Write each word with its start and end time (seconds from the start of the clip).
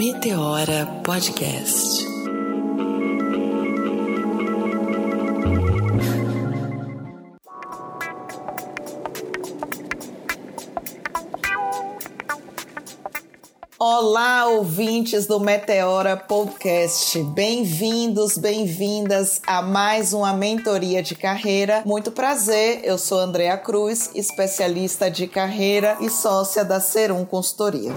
Meteora 0.00 0.86
Podcast. 1.04 2.06
Olá, 13.78 14.46
ouvintes 14.46 15.26
do 15.26 15.38
Meteora 15.38 16.16
Podcast. 16.16 17.22
Bem-vindos, 17.34 18.38
bem-vindas 18.38 19.42
a 19.46 19.60
mais 19.60 20.14
uma 20.14 20.32
mentoria 20.32 21.02
de 21.02 21.14
carreira. 21.14 21.82
Muito 21.84 22.10
prazer, 22.10 22.80
eu 22.84 22.96
sou 22.96 23.18
Andrea 23.18 23.58
Cruz, 23.58 24.10
especialista 24.14 25.10
de 25.10 25.26
carreira 25.26 25.98
e 26.00 26.08
sócia 26.08 26.64
da 26.64 26.80
Serum 26.80 27.26
Consultoria. 27.26 27.92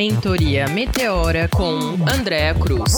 Mentoria 0.00 0.66
Meteora 0.66 1.46
com 1.46 1.78
Andréa 2.10 2.54
Cruz. 2.54 2.94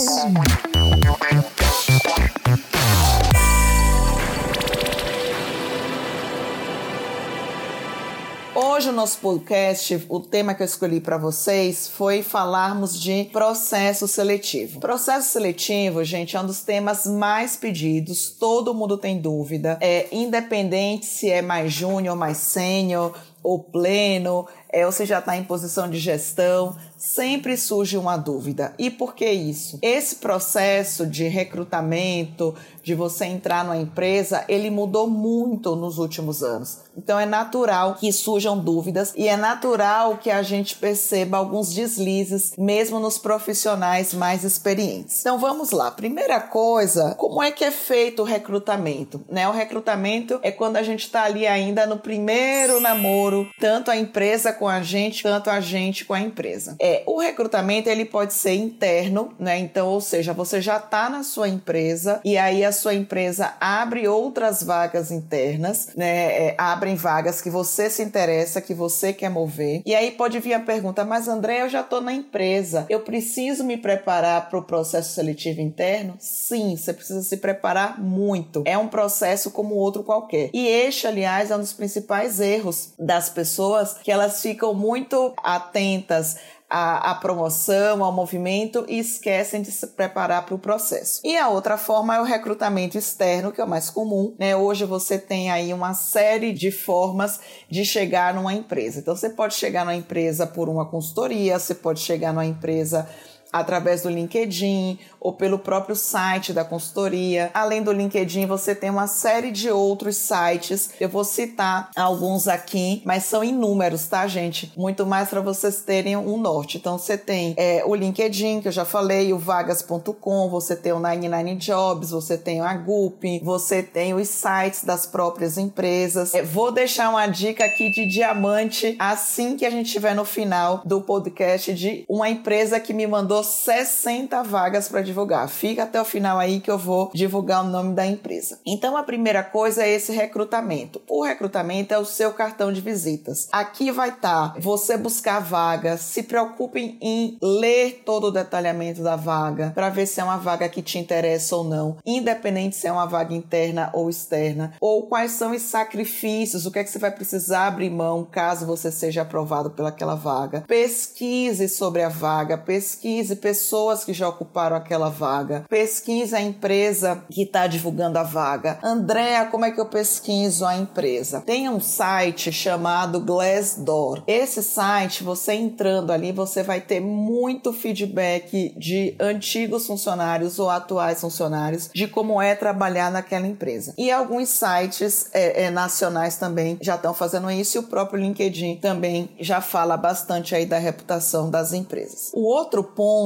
Hoje 8.54 8.88
o 8.88 8.92
nosso 8.92 9.18
podcast, 9.18 10.06
o 10.08 10.20
tema 10.20 10.54
que 10.54 10.62
eu 10.62 10.64
escolhi 10.64 11.00
para 11.00 11.18
vocês 11.18 11.88
foi 11.88 12.22
falarmos 12.22 13.00
de 13.00 13.24
processo 13.32 14.06
seletivo. 14.06 14.78
Processo 14.78 15.28
seletivo, 15.30 16.04
gente, 16.04 16.36
é 16.36 16.40
um 16.40 16.46
dos 16.46 16.60
temas 16.60 17.04
mais 17.04 17.56
pedidos, 17.56 18.30
todo 18.30 18.72
mundo 18.72 18.96
tem 18.96 19.20
dúvida. 19.20 19.76
É 19.80 20.06
independente 20.12 21.06
se 21.06 21.28
é 21.28 21.42
mais 21.42 21.72
júnior, 21.72 22.14
mais 22.14 22.36
sênior 22.36 23.12
ou 23.42 23.58
pleno, 23.58 24.46
é, 24.72 24.86
ou 24.86 24.92
já 24.92 25.18
está 25.18 25.36
em 25.36 25.44
posição 25.44 25.88
de 25.88 25.98
gestão, 25.98 26.76
sempre 26.96 27.56
surge 27.56 27.98
uma 27.98 28.16
dúvida. 28.16 28.72
E 28.78 28.88
por 28.88 29.14
que 29.14 29.28
isso? 29.28 29.78
Esse 29.82 30.16
processo 30.16 31.04
de 31.04 31.26
recrutamento, 31.26 32.54
de 32.82 32.94
você 32.94 33.24
entrar 33.24 33.64
numa 33.64 33.76
empresa, 33.76 34.44
ele 34.48 34.70
mudou 34.70 35.08
muito 35.08 35.74
nos 35.74 35.98
últimos 35.98 36.42
anos. 36.42 36.78
Então 36.96 37.18
é 37.18 37.26
natural 37.26 37.94
que 37.94 38.12
surjam 38.12 38.58
dúvidas 38.58 39.12
e 39.16 39.26
é 39.26 39.36
natural 39.36 40.18
que 40.18 40.30
a 40.30 40.42
gente 40.42 40.76
perceba 40.76 41.38
alguns 41.38 41.74
deslizes, 41.74 42.52
mesmo 42.56 43.00
nos 43.00 43.18
profissionais 43.18 44.12
mais 44.12 44.44
experientes. 44.44 45.20
Então 45.20 45.38
vamos 45.38 45.70
lá. 45.70 45.90
Primeira 45.90 46.40
coisa, 46.40 47.14
como 47.16 47.42
é 47.42 47.50
que 47.50 47.64
é 47.64 47.70
feito 47.70 48.22
o 48.22 48.24
recrutamento? 48.24 49.22
Né? 49.28 49.48
O 49.48 49.52
recrutamento 49.52 50.38
é 50.42 50.52
quando 50.52 50.76
a 50.76 50.82
gente 50.82 51.04
está 51.04 51.24
ali 51.24 51.46
ainda 51.46 51.86
no 51.86 51.98
primeiro 51.98 52.80
namoro, 52.80 53.48
tanto 53.58 53.90
a 53.90 53.96
empresa 53.96 54.52
com 54.62 54.68
a 54.68 54.80
gente, 54.80 55.24
quanto 55.24 55.50
a 55.50 55.58
gente 55.58 56.04
com 56.04 56.14
a 56.14 56.20
empresa. 56.20 56.76
É, 56.80 57.02
o 57.04 57.18
recrutamento 57.18 57.88
ele 57.88 58.04
pode 58.04 58.32
ser 58.32 58.54
interno, 58.54 59.32
né? 59.36 59.58
Então, 59.58 59.88
ou 59.88 60.00
seja, 60.00 60.32
você 60.32 60.60
já 60.60 60.76
está 60.76 61.10
na 61.10 61.24
sua 61.24 61.48
empresa 61.48 62.20
e 62.24 62.38
aí 62.38 62.64
a 62.64 62.70
sua 62.70 62.94
empresa 62.94 63.54
abre 63.60 64.06
outras 64.06 64.62
vagas 64.62 65.10
internas, 65.10 65.88
né? 65.96 66.50
É, 66.50 66.54
abrem 66.56 66.94
vagas 66.94 67.40
que 67.40 67.50
você 67.50 67.90
se 67.90 68.04
interessa, 68.04 68.60
que 68.60 68.72
você 68.72 69.12
quer 69.12 69.30
mover. 69.30 69.82
E 69.84 69.96
aí 69.96 70.12
pode 70.12 70.38
vir 70.38 70.54
a 70.54 70.60
pergunta, 70.60 71.04
mas 71.04 71.26
André, 71.26 71.62
eu 71.62 71.68
já 71.68 71.80
estou 71.80 72.00
na 72.00 72.12
empresa, 72.12 72.86
eu 72.88 73.00
preciso 73.00 73.64
me 73.64 73.76
preparar 73.76 74.48
para 74.48 74.60
o 74.60 74.62
processo 74.62 75.12
seletivo 75.12 75.60
interno? 75.60 76.14
Sim, 76.20 76.76
você 76.76 76.92
precisa 76.92 77.22
se 77.22 77.36
preparar 77.38 78.00
muito. 78.00 78.62
É 78.64 78.78
um 78.78 78.86
processo 78.86 79.50
como 79.50 79.74
outro 79.74 80.04
qualquer. 80.04 80.50
E 80.54 80.68
este, 80.68 81.08
aliás, 81.08 81.50
é 81.50 81.56
um 81.56 81.60
dos 81.60 81.72
principais 81.72 82.38
erros 82.38 82.92
das 82.96 83.28
pessoas 83.28 83.94
que 83.94 84.12
elas 84.12 84.40
muito 84.74 85.34
atentas 85.42 86.36
a, 86.72 87.10
a, 87.10 87.14
promoção, 87.16 88.02
ao 88.02 88.10
movimento 88.10 88.86
e 88.88 88.98
esquecem 88.98 89.60
de 89.60 89.70
se 89.70 89.86
preparar 89.88 90.46
para 90.46 90.54
o 90.54 90.58
processo. 90.58 91.20
E 91.22 91.36
a 91.36 91.50
outra 91.50 91.76
forma 91.76 92.16
é 92.16 92.20
o 92.20 92.24
recrutamento 92.24 92.96
externo, 92.96 93.52
que 93.52 93.60
é 93.60 93.64
o 93.64 93.68
mais 93.68 93.90
comum. 93.90 94.34
Né? 94.38 94.56
Hoje 94.56 94.86
você 94.86 95.18
tem 95.18 95.50
aí 95.50 95.74
uma 95.74 95.92
série 95.92 96.50
de 96.50 96.70
formas 96.70 97.40
de 97.68 97.84
chegar 97.84 98.32
numa 98.32 98.54
empresa. 98.54 99.00
Então 99.00 99.14
você 99.14 99.28
pode 99.28 99.54
chegar 99.54 99.84
numa 99.84 99.94
empresa 99.94 100.46
por 100.46 100.70
uma 100.70 100.86
consultoria, 100.86 101.58
você 101.58 101.74
pode 101.74 102.00
chegar 102.00 102.32
numa 102.32 102.46
empresa 102.46 103.06
através 103.52 104.02
do 104.02 104.08
LinkedIn 104.08 104.98
ou 105.20 105.32
pelo 105.32 105.58
próprio 105.58 105.94
site 105.94 106.52
da 106.52 106.64
consultoria. 106.64 107.50
Além 107.54 107.82
do 107.82 107.92
LinkedIn, 107.92 108.46
você 108.46 108.74
tem 108.74 108.90
uma 108.90 109.06
série 109.06 109.50
de 109.50 109.70
outros 109.70 110.16
sites. 110.16 110.90
Eu 111.00 111.08
vou 111.08 111.24
citar 111.24 111.90
alguns 111.94 112.48
aqui, 112.48 113.02
mas 113.04 113.24
são 113.24 113.44
inúmeros, 113.44 114.06
tá, 114.06 114.26
gente? 114.26 114.72
Muito 114.76 115.06
mais 115.06 115.28
para 115.28 115.40
vocês 115.40 115.82
terem 115.82 116.16
um 116.16 116.36
norte. 116.36 116.78
Então, 116.78 116.98
você 116.98 117.16
tem 117.16 117.54
é, 117.56 117.82
o 117.86 117.94
LinkedIn, 117.94 118.60
que 118.60 118.68
eu 118.68 118.72
já 118.72 118.84
falei, 118.84 119.32
o 119.32 119.38
vagas.com, 119.38 120.48
você 120.48 120.74
tem 120.74 120.92
o 120.92 120.98
99 120.98 121.54
Jobs, 121.56 122.10
você 122.10 122.36
tem 122.38 122.60
o 122.60 122.64
Agup, 122.64 123.22
você 123.42 123.82
tem 123.82 124.14
os 124.14 124.28
sites 124.28 124.84
das 124.84 125.06
próprias 125.06 125.58
empresas. 125.58 126.34
É, 126.34 126.42
vou 126.42 126.72
deixar 126.72 127.10
uma 127.10 127.26
dica 127.26 127.64
aqui 127.64 127.90
de 127.90 128.06
diamante 128.06 128.96
assim 128.98 129.56
que 129.56 129.66
a 129.66 129.70
gente 129.70 129.86
estiver 129.86 130.14
no 130.14 130.24
final 130.24 130.82
do 130.84 131.00
podcast 131.00 131.72
de 131.74 132.04
uma 132.08 132.28
empresa 132.28 132.80
que 132.80 132.92
me 132.92 133.06
mandou 133.06 133.41
60 133.42 134.42
vagas 134.42 134.88
para 134.88 135.02
divulgar. 135.02 135.48
Fica 135.48 135.82
até 135.84 136.00
o 136.00 136.04
final 136.04 136.38
aí 136.38 136.60
que 136.60 136.70
eu 136.70 136.78
vou 136.78 137.10
divulgar 137.14 137.64
o 137.64 137.68
nome 137.68 137.94
da 137.94 138.06
empresa. 138.06 138.58
Então 138.66 138.96
a 138.96 139.02
primeira 139.02 139.42
coisa 139.42 139.82
é 139.82 139.90
esse 139.90 140.12
recrutamento. 140.12 141.00
O 141.08 141.22
recrutamento 141.22 141.94
é 141.94 141.98
o 141.98 142.04
seu 142.04 142.32
cartão 142.32 142.72
de 142.72 142.80
visitas. 142.80 143.48
Aqui 143.52 143.90
vai 143.90 144.10
estar 144.10 144.54
tá, 144.54 144.60
você 144.60 144.96
buscar 144.96 145.40
vaga, 145.40 145.96
se 145.96 146.22
preocupem 146.22 146.98
em 147.00 147.38
ler 147.42 148.02
todo 148.04 148.28
o 148.28 148.30
detalhamento 148.30 149.02
da 149.02 149.16
vaga 149.16 149.72
para 149.74 149.90
ver 149.90 150.06
se 150.06 150.20
é 150.20 150.24
uma 150.24 150.36
vaga 150.36 150.68
que 150.68 150.82
te 150.82 150.98
interessa 150.98 151.56
ou 151.56 151.64
não, 151.64 151.96
independente 152.04 152.76
se 152.76 152.86
é 152.86 152.92
uma 152.92 153.06
vaga 153.06 153.34
interna 153.34 153.90
ou 153.92 154.08
externa, 154.08 154.74
ou 154.80 155.06
quais 155.06 155.32
são 155.32 155.52
os 155.52 155.62
sacrifícios, 155.62 156.66
o 156.66 156.70
que 156.70 156.78
é 156.78 156.84
que 156.84 156.90
você 156.90 156.98
vai 156.98 157.10
precisar 157.10 157.66
abrir 157.66 157.90
mão 157.90 158.24
caso 158.24 158.66
você 158.66 158.90
seja 158.90 159.22
aprovado 159.22 159.70
pelaquela 159.70 160.14
vaga. 160.14 160.64
Pesquise 160.66 161.68
sobre 161.68 162.02
a 162.02 162.08
vaga, 162.08 162.56
pesquise 162.56 163.31
pessoas 163.36 164.04
que 164.04 164.12
já 164.12 164.28
ocuparam 164.28 164.76
aquela 164.76 165.08
vaga. 165.08 165.64
Pesquise 165.68 166.34
a 166.34 166.40
empresa 166.40 167.24
que 167.30 167.42
está 167.42 167.66
divulgando 167.66 168.18
a 168.18 168.22
vaga. 168.22 168.78
Andréa, 168.82 169.46
como 169.46 169.64
é 169.64 169.70
que 169.70 169.80
eu 169.80 169.86
pesquiso 169.86 170.64
a 170.64 170.76
empresa? 170.76 171.40
Tem 171.40 171.68
um 171.68 171.80
site 171.80 172.52
chamado 172.52 173.20
Glassdoor. 173.20 174.22
Esse 174.26 174.62
site, 174.62 175.24
você 175.24 175.54
entrando 175.54 176.12
ali, 176.12 176.32
você 176.32 176.62
vai 176.62 176.80
ter 176.80 177.00
muito 177.00 177.72
feedback 177.72 178.74
de 178.76 179.14
antigos 179.20 179.86
funcionários 179.86 180.58
ou 180.58 180.70
atuais 180.70 181.20
funcionários 181.20 181.90
de 181.94 182.06
como 182.06 182.40
é 182.40 182.54
trabalhar 182.54 183.10
naquela 183.10 183.46
empresa. 183.46 183.94
E 183.96 184.10
alguns 184.10 184.48
sites 184.48 185.26
é, 185.32 185.64
é, 185.64 185.70
nacionais 185.70 186.36
também 186.36 186.78
já 186.80 186.94
estão 186.94 187.14
fazendo 187.14 187.50
isso 187.50 187.76
e 187.76 187.80
o 187.80 187.84
próprio 187.84 188.20
LinkedIn 188.20 188.76
também 188.76 189.30
já 189.38 189.60
fala 189.60 189.96
bastante 189.96 190.54
aí 190.54 190.66
da 190.66 190.78
reputação 190.78 191.50
das 191.50 191.72
empresas. 191.72 192.30
O 192.34 192.46
outro 192.46 192.82
ponto 192.82 193.21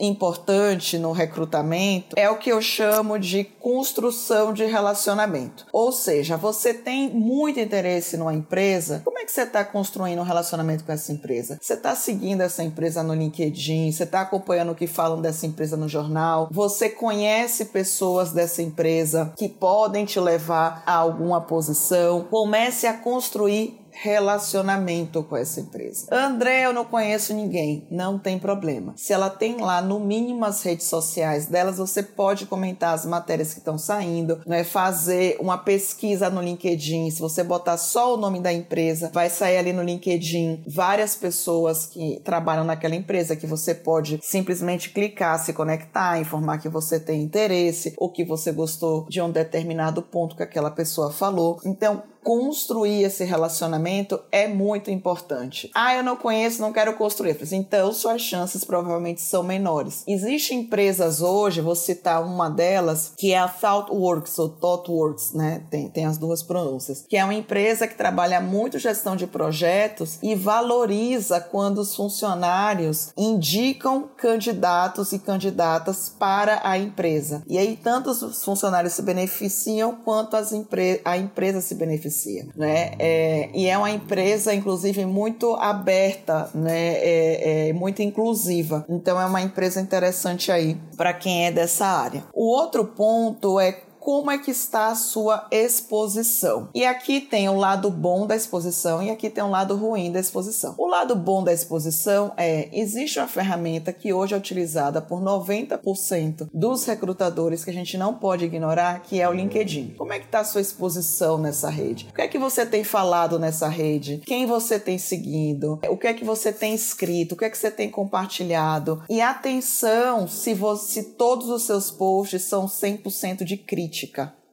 importante 0.00 0.98
no 0.98 1.12
recrutamento 1.12 2.14
é 2.18 2.30
o 2.30 2.38
que 2.38 2.50
eu 2.50 2.60
chamo 2.60 3.18
de 3.18 3.44
construção 3.44 4.52
de 4.52 4.64
relacionamento. 4.64 5.66
Ou 5.72 5.92
seja, 5.92 6.36
você 6.36 6.74
tem 6.74 7.10
muito 7.10 7.60
interesse 7.60 8.16
numa 8.16 8.34
empresa, 8.34 9.02
como 9.04 9.18
é 9.18 9.24
que 9.24 9.32
você 9.32 9.42
está 9.42 9.64
construindo 9.64 10.20
um 10.20 10.24
relacionamento 10.24 10.84
com 10.84 10.92
essa 10.92 11.12
empresa? 11.12 11.58
Você 11.60 11.74
está 11.74 11.94
seguindo 11.94 12.40
essa 12.40 12.62
empresa 12.62 13.02
no 13.02 13.14
LinkedIn, 13.14 13.90
você 13.90 14.04
está 14.04 14.20
acompanhando 14.20 14.72
o 14.72 14.74
que 14.74 14.86
falam 14.86 15.20
dessa 15.20 15.46
empresa 15.46 15.76
no 15.76 15.88
jornal, 15.88 16.48
você 16.50 16.88
conhece 16.88 17.66
pessoas 17.66 18.32
dessa 18.32 18.62
empresa 18.62 19.32
que 19.36 19.48
podem 19.48 20.04
te 20.04 20.20
levar 20.20 20.82
a 20.86 20.94
alguma 20.94 21.40
posição. 21.40 22.26
Comece 22.30 22.86
a 22.86 22.94
construir 22.94 23.83
relacionamento 23.94 25.22
com 25.22 25.36
essa 25.36 25.60
empresa. 25.60 26.06
André, 26.10 26.66
eu 26.66 26.72
não 26.72 26.84
conheço 26.84 27.32
ninguém. 27.32 27.86
Não 27.90 28.18
tem 28.18 28.38
problema. 28.38 28.92
Se 28.96 29.12
ela 29.12 29.30
tem 29.30 29.60
lá 29.60 29.80
no 29.80 30.00
mínimo 30.00 30.44
as 30.44 30.62
redes 30.62 30.86
sociais 30.86 31.46
delas, 31.46 31.78
você 31.78 32.02
pode 32.02 32.46
comentar 32.46 32.94
as 32.94 33.06
matérias 33.06 33.52
que 33.52 33.60
estão 33.60 33.78
saindo, 33.78 34.40
é 34.46 34.64
fazer 34.64 35.36
uma 35.40 35.56
pesquisa 35.56 36.28
no 36.28 36.42
LinkedIn. 36.42 37.10
Se 37.10 37.20
você 37.20 37.42
botar 37.42 37.76
só 37.76 38.14
o 38.14 38.16
nome 38.16 38.40
da 38.40 38.52
empresa, 38.52 39.10
vai 39.12 39.30
sair 39.30 39.58
ali 39.58 39.72
no 39.72 39.82
LinkedIn 39.82 40.64
várias 40.66 41.14
pessoas 41.14 41.86
que 41.86 42.20
trabalham 42.24 42.64
naquela 42.64 42.94
empresa 42.94 43.36
que 43.36 43.46
você 43.46 43.74
pode 43.74 44.18
simplesmente 44.22 44.90
clicar, 44.90 45.38
se 45.38 45.52
conectar, 45.52 46.18
informar 46.18 46.58
que 46.58 46.68
você 46.68 46.98
tem 46.98 47.22
interesse 47.22 47.94
ou 47.96 48.10
que 48.10 48.24
você 48.24 48.52
gostou 48.52 49.06
de 49.08 49.20
um 49.20 49.30
determinado 49.30 50.02
ponto 50.02 50.36
que 50.36 50.42
aquela 50.42 50.70
pessoa 50.70 51.12
falou. 51.12 51.60
Então, 51.64 52.02
construir 52.24 53.02
esse 53.02 53.22
relacionamento 53.22 54.18
é 54.32 54.48
muito 54.48 54.90
importante. 54.90 55.70
Ah, 55.74 55.94
eu 55.94 56.02
não 56.02 56.16
conheço, 56.16 56.60
não 56.60 56.72
quero 56.72 56.94
construir. 56.94 57.36
Assim, 57.40 57.58
então, 57.58 57.92
suas 57.92 58.22
chances 58.22 58.64
provavelmente 58.64 59.20
são 59.20 59.42
menores. 59.42 60.02
Existem 60.08 60.60
empresas 60.60 61.20
hoje, 61.20 61.60
vou 61.60 61.76
citar 61.76 62.24
uma 62.24 62.48
delas, 62.48 63.12
que 63.16 63.32
é 63.32 63.38
a 63.38 63.48
ThoughtWorks 63.48 64.38
ou 64.38 64.48
ThoughtWorks, 64.48 65.32
né? 65.34 65.62
Tem, 65.70 65.88
tem 65.88 66.06
as 66.06 66.16
duas 66.16 66.42
pronúncias, 66.42 67.04
que 67.08 67.16
é 67.16 67.24
uma 67.24 67.34
empresa 67.34 67.86
que 67.86 67.94
trabalha 67.94 68.40
muito 68.40 68.78
gestão 68.78 69.14
de 69.14 69.26
projetos 69.26 70.18
e 70.22 70.34
valoriza 70.34 71.40
quando 71.40 71.78
os 71.78 71.94
funcionários 71.94 73.12
indicam 73.16 74.08
candidatos 74.16 75.12
e 75.12 75.18
candidatas 75.18 76.08
para 76.08 76.60
a 76.64 76.78
empresa. 76.78 77.42
E 77.46 77.58
aí, 77.58 77.76
tanto 77.76 78.10
os 78.10 78.42
funcionários 78.42 78.94
se 78.94 79.02
beneficiam 79.02 79.96
quanto 80.04 80.36
as 80.36 80.52
empre 80.52 81.00
a 81.04 81.18
empresa 81.18 81.60
se 81.60 81.74
beneficia, 81.74 82.13
né? 82.56 82.92
É, 82.98 83.50
e 83.54 83.66
é 83.66 83.76
uma 83.76 83.90
empresa, 83.90 84.54
inclusive, 84.54 85.04
muito 85.04 85.54
aberta, 85.54 86.50
né? 86.54 86.94
É, 86.96 87.68
é 87.68 87.72
muito 87.72 88.02
inclusiva. 88.02 88.84
Então, 88.88 89.20
é 89.20 89.26
uma 89.26 89.42
empresa 89.42 89.80
interessante 89.80 90.50
aí 90.52 90.76
para 90.96 91.12
quem 91.12 91.46
é 91.46 91.52
dessa 91.52 91.86
área. 91.86 92.24
O 92.32 92.46
outro 92.46 92.84
ponto 92.84 93.58
é 93.58 93.72
como 94.04 94.30
é 94.30 94.36
que 94.36 94.50
está 94.50 94.88
a 94.88 94.94
sua 94.94 95.46
exposição. 95.50 96.68
E 96.74 96.84
aqui 96.84 97.22
tem 97.22 97.48
o 97.48 97.56
lado 97.56 97.90
bom 97.90 98.26
da 98.26 98.36
exposição 98.36 99.02
e 99.02 99.08
aqui 99.08 99.30
tem 99.30 99.42
o 99.42 99.48
lado 99.48 99.74
ruim 99.76 100.12
da 100.12 100.20
exposição. 100.20 100.74
O 100.76 100.86
lado 100.86 101.16
bom 101.16 101.42
da 101.42 101.54
exposição 101.54 102.30
é 102.36 102.68
existe 102.70 103.18
uma 103.18 103.26
ferramenta 103.26 103.94
que 103.94 104.12
hoje 104.12 104.34
é 104.34 104.36
utilizada 104.36 105.00
por 105.00 105.22
90% 105.22 106.50
dos 106.52 106.84
recrutadores 106.84 107.64
que 107.64 107.70
a 107.70 107.72
gente 107.72 107.96
não 107.96 108.12
pode 108.12 108.44
ignorar, 108.44 109.00
que 109.00 109.22
é 109.22 109.26
o 109.26 109.32
LinkedIn. 109.32 109.94
Como 109.96 110.12
é 110.12 110.18
que 110.18 110.26
está 110.26 110.40
a 110.40 110.44
sua 110.44 110.60
exposição 110.60 111.38
nessa 111.38 111.70
rede? 111.70 112.06
O 112.10 112.14
que 112.14 112.20
é 112.20 112.28
que 112.28 112.38
você 112.38 112.66
tem 112.66 112.84
falado 112.84 113.38
nessa 113.38 113.68
rede? 113.68 114.20
Quem 114.26 114.44
você 114.44 114.78
tem 114.78 114.98
seguido? 114.98 115.80
O 115.88 115.96
que 115.96 116.08
é 116.08 116.12
que 116.12 116.26
você 116.26 116.52
tem 116.52 116.74
escrito? 116.74 117.32
O 117.32 117.36
que 117.38 117.46
é 117.46 117.48
que 117.48 117.56
você 117.56 117.70
tem 117.70 117.90
compartilhado? 117.90 119.02
E 119.08 119.22
atenção 119.22 120.28
se, 120.28 120.52
você, 120.52 120.92
se 120.92 121.02
todos 121.14 121.48
os 121.48 121.62
seus 121.62 121.90
posts 121.90 122.42
são 122.42 122.66
100% 122.66 123.44
de 123.44 123.56
crítica 123.56 123.93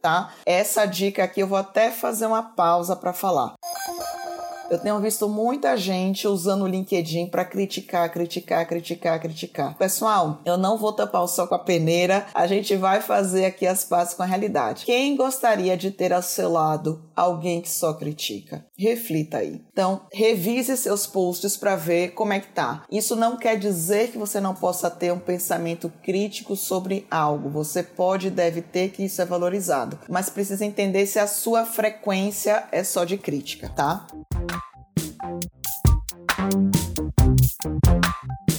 tá? 0.01 0.33
Essa 0.45 0.85
dica 0.85 1.23
aqui 1.23 1.41
eu 1.41 1.47
vou 1.47 1.57
até 1.57 1.91
fazer 1.91 2.25
uma 2.25 2.41
pausa 2.41 2.95
para 2.95 3.13
falar. 3.13 3.53
Eu 4.71 4.79
tenho 4.79 4.97
visto 5.01 5.27
muita 5.27 5.75
gente 5.75 6.25
usando 6.29 6.61
o 6.61 6.67
LinkedIn 6.67 7.27
para 7.27 7.43
criticar, 7.43 8.09
criticar, 8.09 8.65
criticar, 8.65 9.19
criticar. 9.19 9.77
Pessoal, 9.77 10.39
eu 10.45 10.57
não 10.57 10.77
vou 10.77 10.93
tapar 10.93 11.23
o 11.23 11.27
sol 11.27 11.45
com 11.45 11.55
a 11.55 11.59
peneira, 11.59 12.25
a 12.33 12.47
gente 12.47 12.77
vai 12.77 13.01
fazer 13.01 13.43
aqui 13.43 13.67
as 13.67 13.83
pazes 13.83 14.13
com 14.13 14.23
a 14.23 14.25
realidade. 14.25 14.85
Quem 14.85 15.17
gostaria 15.17 15.75
de 15.75 15.91
ter 15.91 16.13
ao 16.13 16.23
seu 16.23 16.49
lado 16.49 17.03
alguém 17.13 17.59
que 17.59 17.69
só 17.69 17.93
critica? 17.93 18.65
Reflita 18.77 19.39
aí. 19.39 19.61
Então, 19.73 20.03
revise 20.09 20.77
seus 20.77 21.05
posts 21.05 21.57
para 21.57 21.75
ver 21.75 22.11
como 22.11 22.31
é 22.31 22.39
que 22.39 22.53
tá. 22.53 22.85
Isso 22.89 23.13
não 23.13 23.35
quer 23.35 23.59
dizer 23.59 24.11
que 24.11 24.17
você 24.17 24.39
não 24.39 24.55
possa 24.55 24.89
ter 24.89 25.11
um 25.11 25.19
pensamento 25.19 25.91
crítico 26.01 26.55
sobre 26.55 27.05
algo. 27.11 27.49
Você 27.49 27.83
pode 27.83 28.27
e 28.27 28.31
deve 28.31 28.61
ter 28.61 28.91
que 28.91 29.03
isso 29.03 29.21
é 29.21 29.25
valorizado, 29.25 29.99
mas 30.07 30.29
precisa 30.29 30.63
entender 30.63 31.05
se 31.07 31.19
a 31.19 31.27
sua 31.27 31.65
frequência 31.65 32.69
é 32.71 32.85
só 32.85 33.03
de 33.03 33.17
crítica, 33.17 33.67
tá? 33.67 34.07
Thank 35.21 35.43
you. 38.49 38.50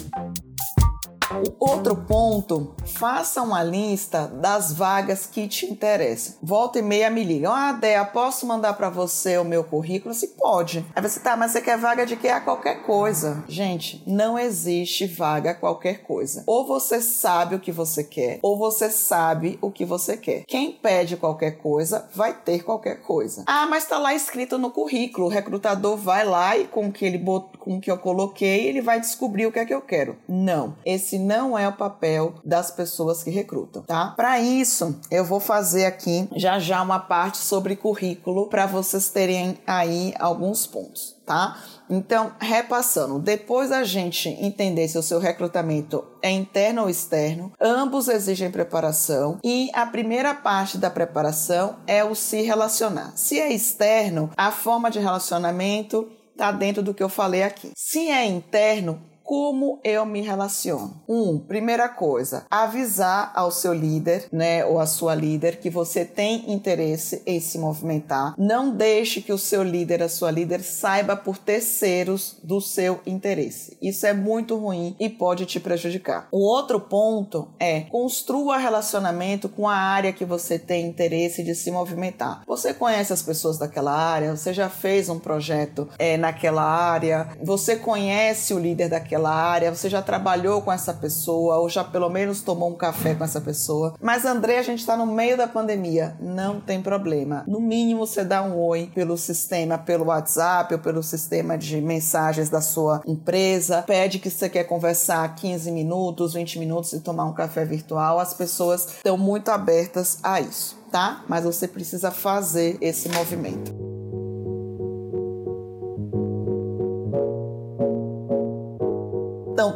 Outro 1.58 1.96
ponto, 1.96 2.74
faça 2.84 3.42
uma 3.42 3.62
lista 3.62 4.26
das 4.26 4.72
vagas 4.72 5.26
que 5.26 5.48
te 5.48 5.66
interessam. 5.66 6.36
Volta 6.42 6.78
e 6.78 6.82
meia 6.82 7.10
me 7.10 7.24
ligam. 7.24 7.52
Ah, 7.52 7.72
Dea, 7.72 8.04
posso 8.04 8.46
mandar 8.46 8.74
para 8.74 8.90
você 8.90 9.38
o 9.38 9.44
meu 9.44 9.64
currículo? 9.64 10.14
Se 10.14 10.28
pode. 10.28 10.84
Aí 10.94 11.02
você 11.02 11.20
tá, 11.20 11.36
mas 11.36 11.52
você 11.52 11.60
quer 11.60 11.78
vaga 11.78 12.04
de 12.04 12.16
que 12.16 12.28
a 12.28 12.40
qualquer 12.40 12.82
coisa. 12.82 13.42
Gente, 13.48 14.02
não 14.06 14.38
existe 14.38 15.06
vaga 15.06 15.50
a 15.50 15.54
qualquer 15.54 16.02
coisa. 16.02 16.42
Ou 16.46 16.66
você 16.66 17.00
sabe 17.00 17.54
o 17.54 17.60
que 17.60 17.72
você 17.72 18.04
quer, 18.04 18.38
ou 18.42 18.58
você 18.58 18.90
sabe 18.90 19.58
o 19.60 19.70
que 19.70 19.84
você 19.84 20.16
quer. 20.16 20.44
Quem 20.46 20.72
pede 20.72 21.16
qualquer 21.16 21.52
coisa 21.52 22.08
vai 22.14 22.32
ter 22.34 22.62
qualquer 22.62 23.00
coisa. 23.02 23.44
Ah, 23.46 23.66
mas 23.66 23.84
tá 23.84 23.98
lá 23.98 24.14
escrito 24.14 24.58
no 24.58 24.70
currículo. 24.70 25.26
O 25.26 25.30
recrutador 25.30 25.96
vai 25.96 26.24
lá 26.24 26.56
e 26.56 26.66
com 26.66 26.88
o 26.88 26.92
que 26.92 27.04
ele 27.04 27.18
bot... 27.18 27.56
com 27.58 27.76
o 27.76 27.80
que 27.80 27.90
eu 27.90 27.98
coloquei, 27.98 28.66
ele 28.66 28.80
vai 28.80 29.00
descobrir 29.00 29.46
o 29.46 29.52
que 29.52 29.58
é 29.58 29.64
que 29.64 29.74
eu 29.74 29.80
quero. 29.80 30.16
Não. 30.28 30.76
Esse 30.84 31.18
não 31.18 31.31
não 31.32 31.58
é 31.58 31.66
o 31.66 31.72
papel 31.72 32.34
das 32.44 32.70
pessoas 32.70 33.22
que 33.22 33.30
recrutam, 33.30 33.82
tá? 33.82 34.12
Para 34.14 34.38
isso, 34.38 34.94
eu 35.10 35.24
vou 35.24 35.40
fazer 35.40 35.86
aqui 35.86 36.28
já 36.36 36.58
já 36.58 36.82
uma 36.82 36.98
parte 36.98 37.38
sobre 37.38 37.74
currículo 37.74 38.48
para 38.48 38.66
vocês 38.66 39.08
terem 39.08 39.58
aí 39.66 40.12
alguns 40.18 40.66
pontos, 40.66 41.16
tá? 41.24 41.56
Então, 41.88 42.32
repassando, 42.38 43.18
depois 43.18 43.72
a 43.72 43.82
gente 43.82 44.28
entender 44.28 44.88
se 44.88 44.98
o 44.98 45.02
seu 45.02 45.18
recrutamento 45.18 46.04
é 46.20 46.30
interno 46.30 46.82
ou 46.82 46.90
externo, 46.90 47.52
ambos 47.58 48.08
exigem 48.08 48.50
preparação 48.50 49.38
e 49.42 49.70
a 49.72 49.86
primeira 49.86 50.34
parte 50.34 50.76
da 50.76 50.90
preparação 50.90 51.76
é 51.86 52.04
o 52.04 52.14
se 52.14 52.42
relacionar. 52.42 53.12
Se 53.16 53.40
é 53.40 53.50
externo, 53.50 54.30
a 54.36 54.50
forma 54.50 54.90
de 54.90 54.98
relacionamento 54.98 56.08
está 56.32 56.52
dentro 56.52 56.82
do 56.82 56.92
que 56.92 57.02
eu 57.02 57.08
falei 57.08 57.42
aqui. 57.42 57.70
Se 57.74 58.08
é 58.10 58.26
interno, 58.26 59.00
como 59.32 59.80
eu 59.82 60.04
me 60.04 60.20
relaciono? 60.20 61.02
Um, 61.08 61.38
primeira 61.38 61.88
coisa, 61.88 62.44
avisar 62.50 63.32
ao 63.34 63.50
seu 63.50 63.72
líder, 63.72 64.28
né, 64.30 64.62
ou 64.66 64.78
a 64.78 64.84
sua 64.84 65.14
líder 65.14 65.58
que 65.58 65.70
você 65.70 66.04
tem 66.04 66.52
interesse 66.52 67.22
em 67.24 67.40
se 67.40 67.58
movimentar. 67.58 68.34
Não 68.36 68.76
deixe 68.76 69.22
que 69.22 69.32
o 69.32 69.38
seu 69.38 69.62
líder, 69.62 70.02
a 70.02 70.08
sua 70.10 70.30
líder 70.30 70.60
saiba 70.60 71.16
por 71.16 71.38
terceiros 71.38 72.36
do 72.44 72.60
seu 72.60 73.00
interesse. 73.06 73.74
Isso 73.80 74.04
é 74.04 74.12
muito 74.12 74.54
ruim 74.54 74.94
e 75.00 75.08
pode 75.08 75.46
te 75.46 75.58
prejudicar. 75.58 76.28
O 76.30 76.46
outro 76.46 76.78
ponto 76.78 77.48
é 77.58 77.80
construa 77.88 78.58
relacionamento 78.58 79.48
com 79.48 79.66
a 79.66 79.74
área 79.74 80.12
que 80.12 80.26
você 80.26 80.58
tem 80.58 80.86
interesse 80.86 81.42
de 81.42 81.54
se 81.54 81.70
movimentar. 81.70 82.42
Você 82.46 82.74
conhece 82.74 83.14
as 83.14 83.22
pessoas 83.22 83.56
daquela 83.56 83.92
área? 83.92 84.36
Você 84.36 84.52
já 84.52 84.68
fez 84.68 85.08
um 85.08 85.18
projeto 85.18 85.88
é, 85.98 86.18
naquela 86.18 86.64
área? 86.64 87.30
Você 87.42 87.76
conhece 87.76 88.52
o 88.52 88.58
líder 88.58 88.90
daquela 88.90 89.21
área, 89.30 89.74
você 89.74 89.88
já 89.88 90.02
trabalhou 90.02 90.62
com 90.62 90.72
essa 90.72 90.92
pessoa 90.92 91.58
ou 91.58 91.68
já 91.68 91.84
pelo 91.84 92.08
menos 92.08 92.42
tomou 92.42 92.70
um 92.70 92.74
café 92.74 93.14
com 93.14 93.24
essa 93.24 93.40
pessoa. 93.40 93.94
Mas 94.00 94.24
André, 94.24 94.58
a 94.58 94.62
gente 94.62 94.80
está 94.80 94.96
no 94.96 95.06
meio 95.06 95.36
da 95.36 95.46
pandemia, 95.46 96.16
não 96.20 96.60
tem 96.60 96.82
problema. 96.82 97.44
No 97.46 97.60
mínimo 97.60 98.06
você 98.06 98.24
dá 98.24 98.42
um 98.42 98.58
oi 98.58 98.90
pelo 98.94 99.16
sistema, 99.16 99.78
pelo 99.78 100.06
WhatsApp 100.06 100.74
ou 100.74 100.80
pelo 100.80 101.02
sistema 101.02 101.56
de 101.58 101.80
mensagens 101.80 102.48
da 102.48 102.60
sua 102.60 103.02
empresa, 103.06 103.82
pede 103.82 104.18
que 104.18 104.30
você 104.30 104.48
quer 104.48 104.64
conversar 104.64 105.34
15 105.34 105.70
minutos, 105.70 106.34
20 106.34 106.58
minutos 106.58 106.92
e 106.92 107.00
tomar 107.00 107.24
um 107.24 107.34
café 107.34 107.64
virtual. 107.64 108.18
As 108.18 108.34
pessoas 108.34 108.86
estão 108.96 109.18
muito 109.18 109.50
abertas 109.50 110.18
a 110.22 110.40
isso, 110.40 110.78
tá? 110.90 111.22
Mas 111.28 111.44
você 111.44 111.68
precisa 111.68 112.10
fazer 112.10 112.78
esse 112.80 113.08
movimento. 113.08 113.81